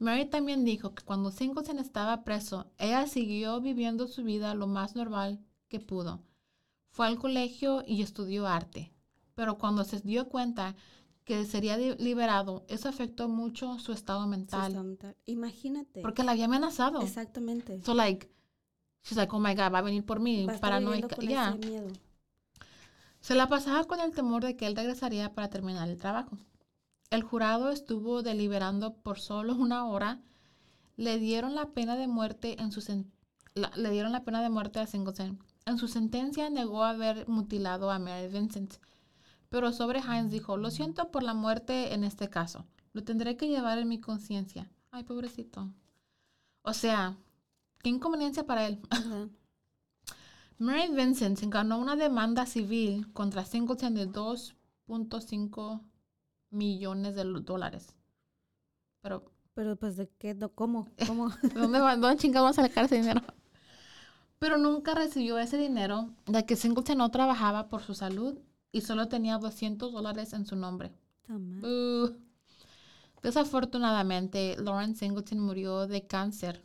[0.00, 4.96] Mary también dijo que cuando Singleton estaba preso, ella siguió viviendo su vida lo más
[4.96, 6.24] normal que pudo.
[6.90, 8.92] Fue al colegio y estudió arte,
[9.38, 10.74] pero cuando se dio cuenta
[11.22, 14.98] que sería liberado, eso afectó mucho su estado mental.
[15.26, 16.02] Imagínate.
[16.02, 17.02] Porque la había amenazado.
[17.02, 17.80] Exactamente.
[17.84, 18.28] So like,
[19.04, 21.14] she's like, oh my God, va a venir por mí, paranoica.
[21.20, 21.56] Ya.
[23.20, 26.36] Se la pasaba con el temor de que él regresaría para terminar el trabajo.
[27.10, 30.20] El jurado estuvo deliberando por solo una hora.
[30.96, 32.80] Le dieron la pena de muerte en su
[33.54, 35.38] le dieron la pena de muerte a Singleton.
[35.64, 38.78] En su sentencia negó haber mutilado a Mary Vincent.
[39.48, 42.66] Pero sobre Hines dijo, lo siento por la muerte en este caso.
[42.92, 44.70] Lo tendré que llevar en mi conciencia.
[44.90, 45.72] Ay, pobrecito.
[46.62, 47.16] O sea,
[47.82, 48.80] qué inconveniencia para él.
[50.58, 55.82] Mary Vincent ganó una demanda civil contra Singleton de 2.5
[56.50, 57.94] millones de dólares.
[59.00, 59.32] Pero...
[59.54, 61.30] Pero pues de qué, cómo, cómo.
[61.54, 63.22] ¿Dónde, ¿Dónde chingados a sacar ese dinero?
[64.38, 68.38] Pero nunca recibió ese dinero de que Singleton no trabajaba por su salud
[68.72, 70.92] y solo tenía 200 dólares en su nombre.
[71.28, 72.10] Uh.
[73.22, 76.64] Desafortunadamente, Lawrence Singleton murió de cáncer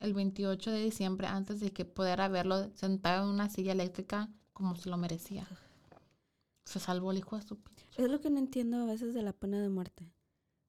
[0.00, 4.74] el 28 de diciembre antes de que pudiera verlo sentado en una silla eléctrica como
[4.76, 5.46] se lo merecía.
[6.64, 7.58] Se salvó el hijo de su
[7.96, 10.10] Es lo que no entiendo a veces de la pena de muerte.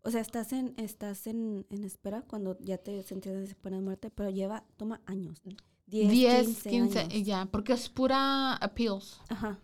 [0.02, 4.10] O sea, estás en, estás en, espera cuando ya te sentías de pena de muerte,
[4.10, 5.42] pero lleva, toma años.
[5.88, 9.22] 10, 10 15, ya, porque es pura appeals.
[9.30, 9.60] Ajá.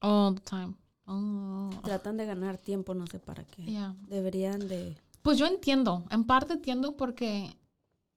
[0.00, 0.74] All the time.
[1.06, 1.70] Oh.
[1.82, 3.64] Tratan de ganar tiempo, no sé para qué.
[4.08, 4.96] Deberían de...
[5.22, 7.56] Pues yo entiendo, en parte entiendo porque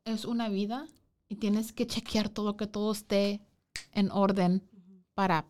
[0.06, 0.86] es una vida
[1.30, 3.42] y tienes que chequear todo que todo esté
[3.94, 4.62] en orden
[5.14, 5.46] para...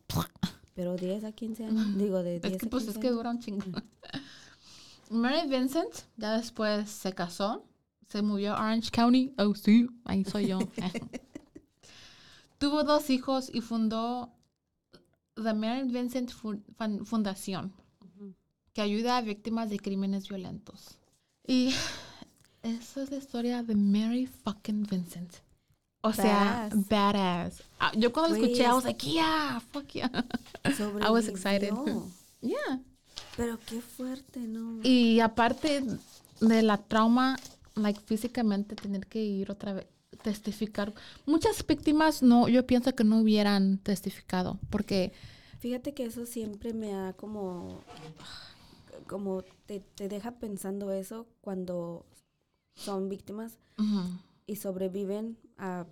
[0.74, 3.39] Pero 10 a 15 años, digo de 10 es que, Pues es que dura un
[3.39, 3.65] chingo.
[5.10, 7.65] Mary Vincent ya después se casó,
[8.08, 9.34] se movió a Orange County.
[9.38, 10.60] Oh, sí, ahí soy yo.
[12.58, 14.32] Tuvo dos hijos y fundó
[15.43, 17.73] The Mary Vincent Fundación,
[18.73, 20.97] que ayuda a víctimas de crímenes violentos.
[21.45, 21.73] Y
[22.63, 25.36] esa es la historia de Mary fucking Vincent.
[26.04, 27.62] O sea, badass.
[27.80, 30.10] Ah, yo cuando la escuché, I was like, yeah, fuck yeah.
[30.63, 31.73] I was excited.
[32.41, 32.80] yeah.
[33.38, 34.82] Pero qué fuerte, ¿no?
[34.84, 35.84] Y aparte
[36.39, 37.38] de la trauma,
[37.75, 39.88] like, físicamente tener que ir otra vez,
[40.23, 40.93] testificar.
[41.25, 45.13] Muchas víctimas no, yo pienso que no hubieran testificado, porque...
[45.60, 47.84] Fíjate que eso siempre me ha como,
[49.07, 52.05] como te, te deja pensando eso cuando
[52.75, 53.57] son víctimas
[54.47, 55.86] y sobreviven a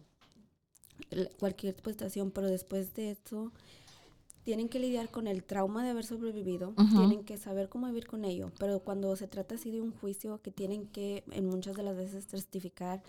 [1.38, 3.52] cualquier situación, pero después de eso
[4.44, 8.26] tienen que lidiar con el trauma de haber sobrevivido, tienen que saber cómo vivir con
[8.26, 11.84] ello, pero cuando se trata así de un juicio que tienen que en muchas de
[11.84, 13.04] las veces testificar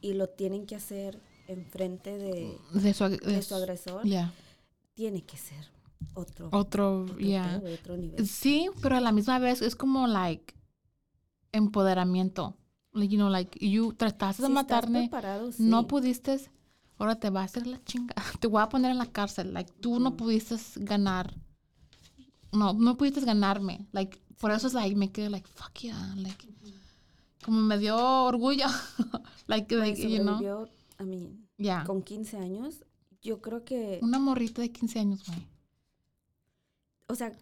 [0.00, 3.04] y lo tienen que hacer enfrente de, de, su,
[3.54, 4.02] agresor,
[4.94, 5.68] tiene que ser
[6.14, 8.26] otro otro, otro nivel.
[8.26, 10.54] Sí, pero a la misma vez es como like
[11.52, 12.56] empoderamiento.
[12.92, 15.10] Like, you know, like, you trataste de matarme,
[15.58, 16.40] no pudiste,
[16.98, 19.72] ahora te va a hacer la chinga, te voy a poner en la cárcel, like,
[19.80, 21.34] tú no pudiste ganar,
[22.52, 26.46] no, no pudiste ganarme, like, por eso es, like, me quedé, like, fuck yeah, like,
[27.44, 28.66] como me dio orgullo,
[29.46, 30.68] like, like you know.
[30.98, 31.84] a mí, yeah.
[31.84, 32.84] con 15 años,
[33.22, 33.98] yo creo que...
[34.02, 35.46] Una morrita de 15 años, güey.
[37.08, 37.32] O sea,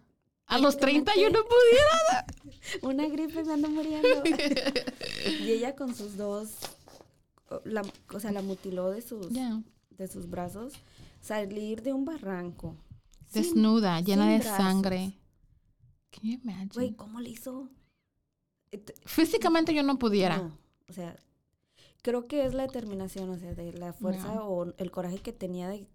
[0.47, 2.25] a los 30 yo no pudiera.
[2.81, 4.23] Una gripe me ando muriendo.
[5.39, 6.51] y ella con sus dos,
[7.63, 10.73] la, o sea, la mutiló de sus, de sus brazos.
[11.21, 12.75] Salir de un barranco.
[13.33, 15.17] Desnuda, llena de sangre.
[16.11, 16.69] Can you imagine?
[16.73, 17.69] Güey, ¿cómo le hizo?
[19.05, 20.51] Físicamente yo no pudiera.
[20.89, 21.15] o sea,
[22.01, 25.67] creo que es la determinación, o sea, de la fuerza o el coraje que tenía
[25.67, 25.87] de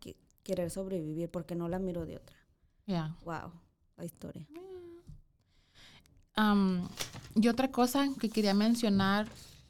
[0.42, 2.36] querer sobrevivir, porque no la miro de otra.
[2.86, 3.16] Ya.
[3.24, 3.52] Wow
[4.04, 4.46] historia.
[7.34, 9.28] y otra cosa que quería mencionar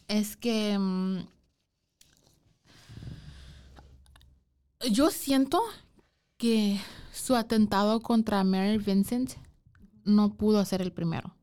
[0.09, 0.79] es que
[4.89, 5.63] yo siento
[6.37, 6.81] que
[7.13, 9.33] su atentado contra Mary Vincent
[10.05, 11.35] no pudo ser el primero.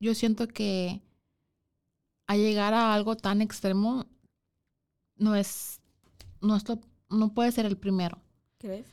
[0.00, 1.02] Yo siento que
[2.26, 4.06] a llegar a algo tan extremo
[5.16, 5.80] no es,
[6.40, 6.58] no,
[7.10, 8.18] no puede ser el primero.
[8.58, 8.86] ¿Crees?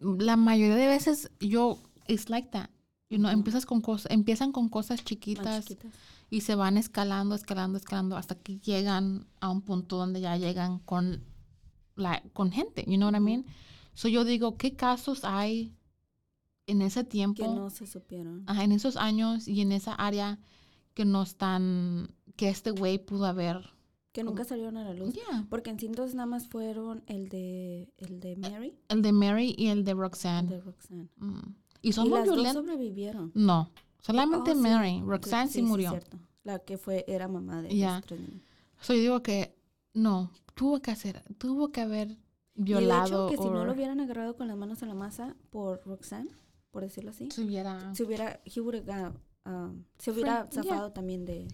[0.00, 2.70] La mayoría de veces yo, it's like that.
[3.10, 5.66] You know, empiezas con cosas, empiezan con cosas chiquitas,
[6.30, 10.78] y se van escalando, escalando, escalando hasta que llegan a un punto donde ya llegan
[10.78, 11.24] con
[11.96, 13.46] la con gente, you know what I mean?
[13.94, 15.74] So yo digo, ¿qué casos hay
[16.68, 17.42] en ese tiempo?
[17.42, 18.46] Que no se supieron.
[18.48, 20.38] en esos años y en esa área
[20.94, 23.74] que no están, que este güey pudo haber.
[24.12, 25.14] Que nunca salieron a la luz.
[25.48, 28.78] Porque en entonces nada más fueron el de, el de Mary.
[28.88, 30.48] El de Mary y el de Roxanne.
[30.48, 31.08] El de Roxanne.
[31.16, 31.59] Mm.
[31.82, 33.32] Y son ¿Y las dos sobrevivieron.
[33.34, 33.70] No,
[34.00, 35.02] solamente oh, Mary.
[35.04, 35.90] Roxanne sí, murió.
[35.90, 36.18] cierto.
[36.42, 38.02] La que fue, era mamá de Ya.
[38.80, 39.54] So yo digo que
[39.92, 42.16] no, tuvo que hacer, tuvo que haber
[42.54, 43.26] violado.
[43.26, 45.36] Y de hecho, que si no lo hubieran agarrado con las manos en la masa
[45.50, 46.30] por Roxanne,
[46.70, 49.12] por decirlo así, se hubiera, se hubiera,
[49.44, 51.48] um, se hubiera zafado también de,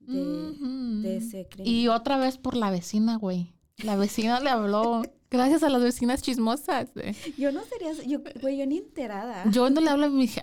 [0.00, 1.72] de, ese crimen.
[1.72, 3.53] Y otra vez por la vecina, güey.
[3.78, 5.02] La vecina le habló.
[5.30, 6.90] Gracias a las vecinas chismosas.
[7.36, 9.44] Yo no sería, yo, güey, yo ni enterada.
[9.50, 10.36] Yo no le hablo a, mis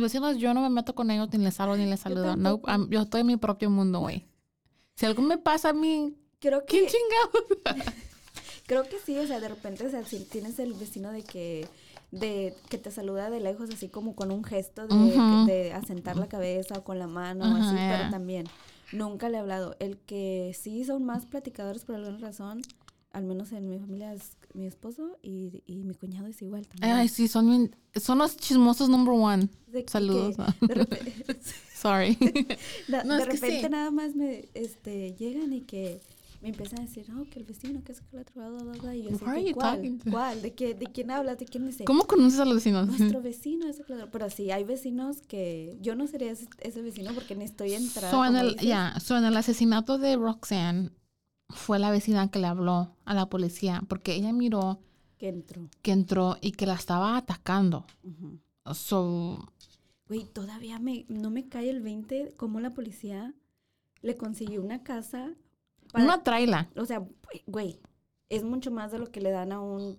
[0.00, 2.34] vecinos, yo no me meto con ellos, ni les hablo, ni les saludo.
[2.36, 4.26] No, yo estoy en mi propio mundo, güey.
[4.94, 7.84] Si algo me pasa a mí, creo que, ¿quién chingado?
[8.66, 11.68] creo que sí, o sea, de repente, o sea, si tienes el vecino de que
[12.10, 16.78] de que te saluda de lejos así como con un gesto de, asentar la cabeza
[16.78, 18.46] o con la mano o así, pero también
[18.92, 19.76] nunca le he hablado.
[19.80, 22.62] El que sí son más platicadores por alguna razón,
[23.12, 26.92] al menos en mi familia es mi esposo y, y mi cuñado es igual también.
[26.92, 29.48] Ay, sí, son, son los chismosos number one.
[29.86, 30.36] Saludos.
[30.60, 31.14] de repente,
[31.74, 32.16] Sorry.
[32.88, 36.00] de, repente nada más me este, llegan y que
[36.40, 39.02] me empiezan a decir, oh, que el vecino, que es que lo ha trabado, y
[39.02, 39.98] yo sé, ¿cuál?
[40.10, 40.42] ¿Cuál?
[40.42, 41.38] ¿De, qué, ¿De quién hablas?
[41.38, 41.84] ¿De quién dice?
[41.84, 42.86] ¿Cómo conoces a los vecinos?
[42.86, 47.34] Nuestro vecino es el Pero sí, hay vecinos que yo no sería ese, vecino porque
[47.34, 48.16] ni estoy entrando.
[48.16, 50.90] So, en el, ya, en el asesinato de Roxanne,
[51.48, 54.80] fue la vecina que le habló a la policía porque ella miró
[55.18, 55.68] que entró.
[55.82, 57.84] Que entró y que la estaba atacando.
[60.08, 63.34] Güey, todavía me, no me cae el 20 cómo la policía
[64.00, 65.34] le consiguió una casa.
[65.94, 66.68] Una traila.
[66.76, 67.06] O sea,
[67.46, 67.80] güey,
[68.28, 69.98] es mucho más de lo que le dan a un...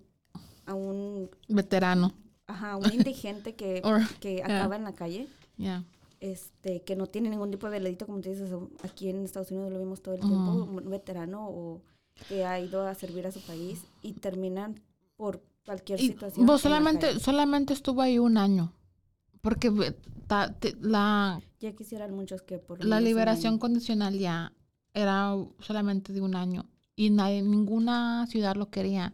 [0.66, 2.12] A un veterano.
[2.46, 3.82] Ajá, un indigente que,
[4.20, 5.28] que acaba en la calle.
[5.56, 5.84] Ya
[6.20, 8.50] este, que no tiene ningún tipo de delito, como te dices,
[8.82, 11.82] aquí en Estados Unidos lo vemos todo el tiempo, un veterano o
[12.28, 14.80] que ha ido a servir a su país y terminan
[15.16, 16.44] por cualquier situación.
[16.44, 18.74] Vos solamente, solamente estuvo ahí un año,
[19.40, 19.72] porque
[20.80, 21.40] la...
[21.58, 22.84] Ya quisieran muchos que por...
[22.84, 24.52] La liberación condicional ya
[24.94, 26.66] era solamente de un año
[26.96, 29.12] y nadie, ninguna ciudad lo quería.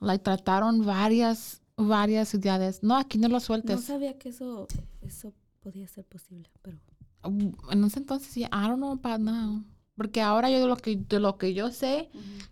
[0.00, 2.82] La trataron varias, varias ciudades.
[2.82, 3.76] No, aquí no lo sueltes.
[3.76, 4.68] No sabía que eso,
[5.00, 6.78] eso podía ser posible, pero...
[7.24, 9.64] En ese entonces, sí, I don't know about now.
[9.96, 12.08] Porque ahora yo de lo que, de lo que yo sé,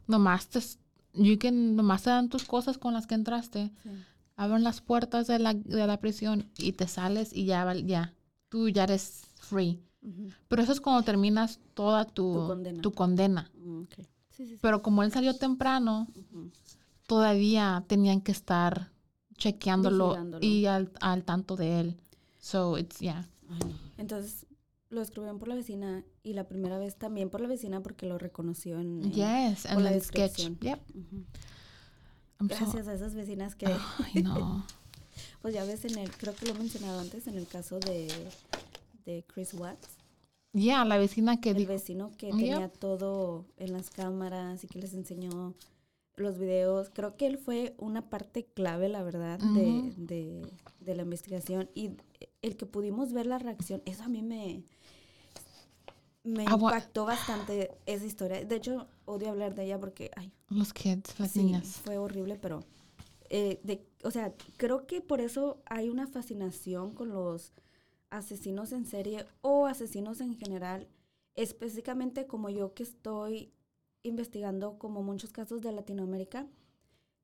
[0.08, 0.60] nomás te,
[1.12, 3.70] you can, nomás te dan tus cosas con las que entraste.
[4.34, 8.14] Abren las puertas de la, de la prisión y te sales y ya, ya,
[8.48, 9.80] tú ya eres free.
[10.48, 13.50] Pero eso es cuando terminas toda tu, tu condena.
[13.54, 13.82] Mm,
[14.60, 16.06] Pero como él salió temprano,
[17.06, 18.90] todavía tenían que estar
[19.36, 21.96] chequeándolo y al, al tanto de él.
[22.38, 23.28] So it's, yeah.
[23.98, 24.46] Entonces
[24.88, 28.18] lo escribieron por la vecina y la primera vez también por la vecina porque lo
[28.18, 30.58] reconoció en, yes, en la descripción.
[30.60, 30.80] Yep.
[32.40, 33.66] Gracias a esas vecinas que...
[33.66, 34.64] Ay, no.
[35.42, 38.08] pues ya ves, en el, creo que lo he mencionado antes, en el caso de,
[39.06, 39.96] de Chris Watts.
[40.52, 41.50] Ya, yeah, la vecina que...
[41.50, 45.54] El vecino que tenía todo en las cámaras y que les enseñó
[46.16, 46.90] los videos.
[46.92, 50.46] Creo que él fue una parte clave, la verdad, de, de,
[50.80, 51.70] de, la investigación.
[51.74, 51.90] Y
[52.42, 54.62] el que pudimos ver la reacción, eso a mí me,
[56.24, 58.44] me impactó bastante esa historia.
[58.44, 60.32] De hecho, odio hablar de ella porque, ay.
[60.48, 61.80] Los kids, las niñas.
[61.84, 62.64] Fue horrible, pero,
[63.28, 67.52] eh, de, o sea, creo que por eso hay una fascinación con los
[68.16, 70.88] asesinos en serie o asesinos en general,
[71.34, 73.52] específicamente como yo que estoy
[74.02, 76.46] investigando como muchos casos de Latinoamérica.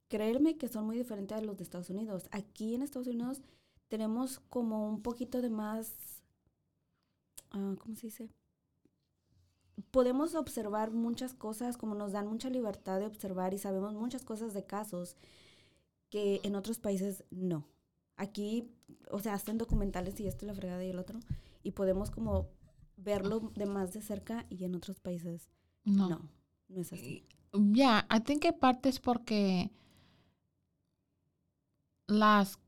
[0.09, 2.29] Creerme que son muy diferentes a los de Estados Unidos.
[2.31, 3.41] Aquí en Estados Unidos
[3.89, 6.23] tenemos como un poquito de más,
[7.55, 8.31] uh, ¿cómo se dice?
[9.91, 14.53] Podemos observar muchas cosas, como nos dan mucha libertad de observar y sabemos muchas cosas
[14.53, 15.17] de casos
[16.11, 17.67] que en otros países no.
[18.17, 18.71] Aquí,
[19.13, 21.21] o sea, hacen documentales y esto la fregada y el otro,
[21.63, 22.49] y podemos como
[22.97, 25.49] verlo de más de cerca y en otros países
[25.85, 26.29] no, no,
[26.69, 27.25] no es así.
[27.53, 29.71] Ya, yeah, I think que parte es porque
[32.07, 32.59] las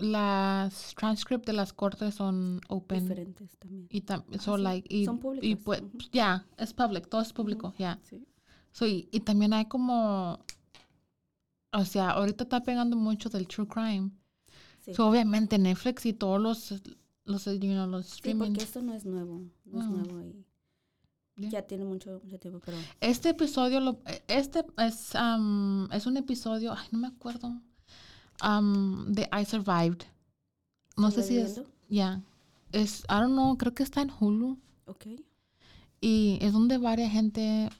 [0.00, 3.00] las transcript de las cortes son open.
[3.00, 3.88] Diferentes también.
[3.90, 4.04] Y
[4.58, 5.48] like, y, son públicas.
[5.48, 5.82] Y pues,
[6.12, 7.98] ya, es public, todo es público, ya.
[8.02, 9.08] Sí.
[9.10, 10.38] y, también hay como,
[11.72, 14.10] o sea, ahorita está pegando mucho del true crime.
[14.94, 15.02] Sí.
[15.02, 16.82] obviamente Netflix y todos los,
[17.24, 18.46] los, you know, los streaming.
[18.46, 20.44] Sí, porque esto no es nuevo, no es nuevo y
[21.38, 22.76] ya tiene mucho, tiempo, pero...
[23.00, 27.60] Este episodio, lo, este es, um, es un episodio, ay, no me acuerdo,
[28.44, 30.04] um, de I Survived.
[30.96, 31.60] No sé si es...
[31.88, 32.22] Ya.
[32.72, 34.58] Es, I don't know, creo que está en Hulu.
[34.86, 35.06] Ok.
[36.00, 37.70] Y es donde varias gente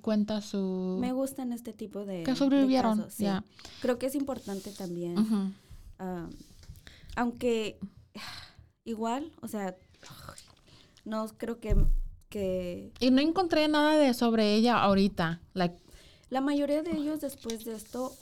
[0.00, 0.96] cuenta su...
[1.00, 2.22] Me gustan este tipo de...
[2.22, 3.44] Que sobrevivieron, ya.
[3.82, 5.18] Creo que es importante también.
[5.18, 6.30] Um,
[7.16, 7.78] aunque
[8.84, 9.76] igual, o sea,
[11.04, 11.76] no creo que
[12.34, 15.40] y no encontré nada de sobre ella ahorita.
[16.30, 18.16] La mayoría de ellos después de esto,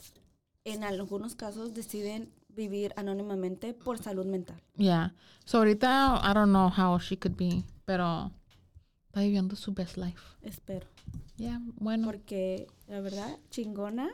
[0.65, 4.61] en algunos casos, deciden vivir anónimamente por salud mental.
[4.75, 5.15] Yeah.
[5.45, 8.31] So ahorita, I don't know how she could be, pero
[9.07, 10.21] está viviendo su best life.
[10.41, 10.87] Espero.
[11.37, 12.05] Yeah, bueno.
[12.05, 14.09] Porque, la verdad, chingona.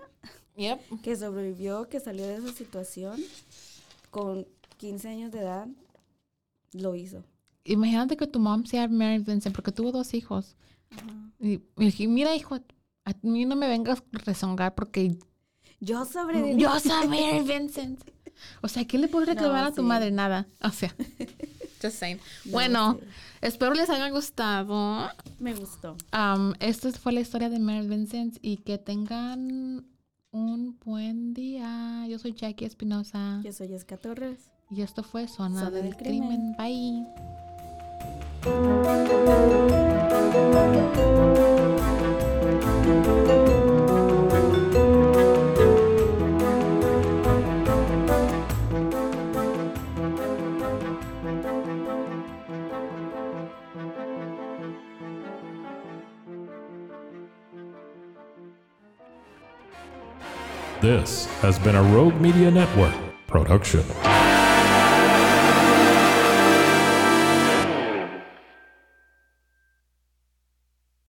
[0.58, 0.80] Yep.
[1.04, 3.20] Que sobrevivió, que salió de esa situación
[4.12, 4.48] con
[4.78, 5.68] 15 años de edad,
[6.74, 7.24] lo hizo
[7.68, 10.56] imagínate que tu mamá sea Mary Vincent porque tuvo dos hijos.
[11.40, 15.18] Y, dije, mira, hijo, a mí no me vengas a rezongar porque...
[15.80, 16.60] Yo sobreviví.
[16.60, 18.02] Yo soy Mary Vincent.
[18.62, 20.12] O sea, ¿qué le puedo reclamar a tu madre?
[20.12, 20.48] Nada.
[20.64, 20.96] O sea,
[21.82, 22.20] just saying.
[22.46, 23.00] bueno,
[23.42, 25.10] espero les haya gustado.
[25.40, 25.98] Me gustó.
[26.14, 29.86] Um, esta fue la historia de Mary Vincent y que tengan
[30.32, 32.06] un buen día.
[32.08, 33.42] Yo soy Jackie Espinosa.
[33.44, 34.52] Yo soy Esca Torres.
[34.70, 36.56] Y esto fue Zona, del, crimen.
[36.58, 37.06] Bye.
[60.82, 62.94] This has been a Rogue Media Network
[63.28, 63.84] production.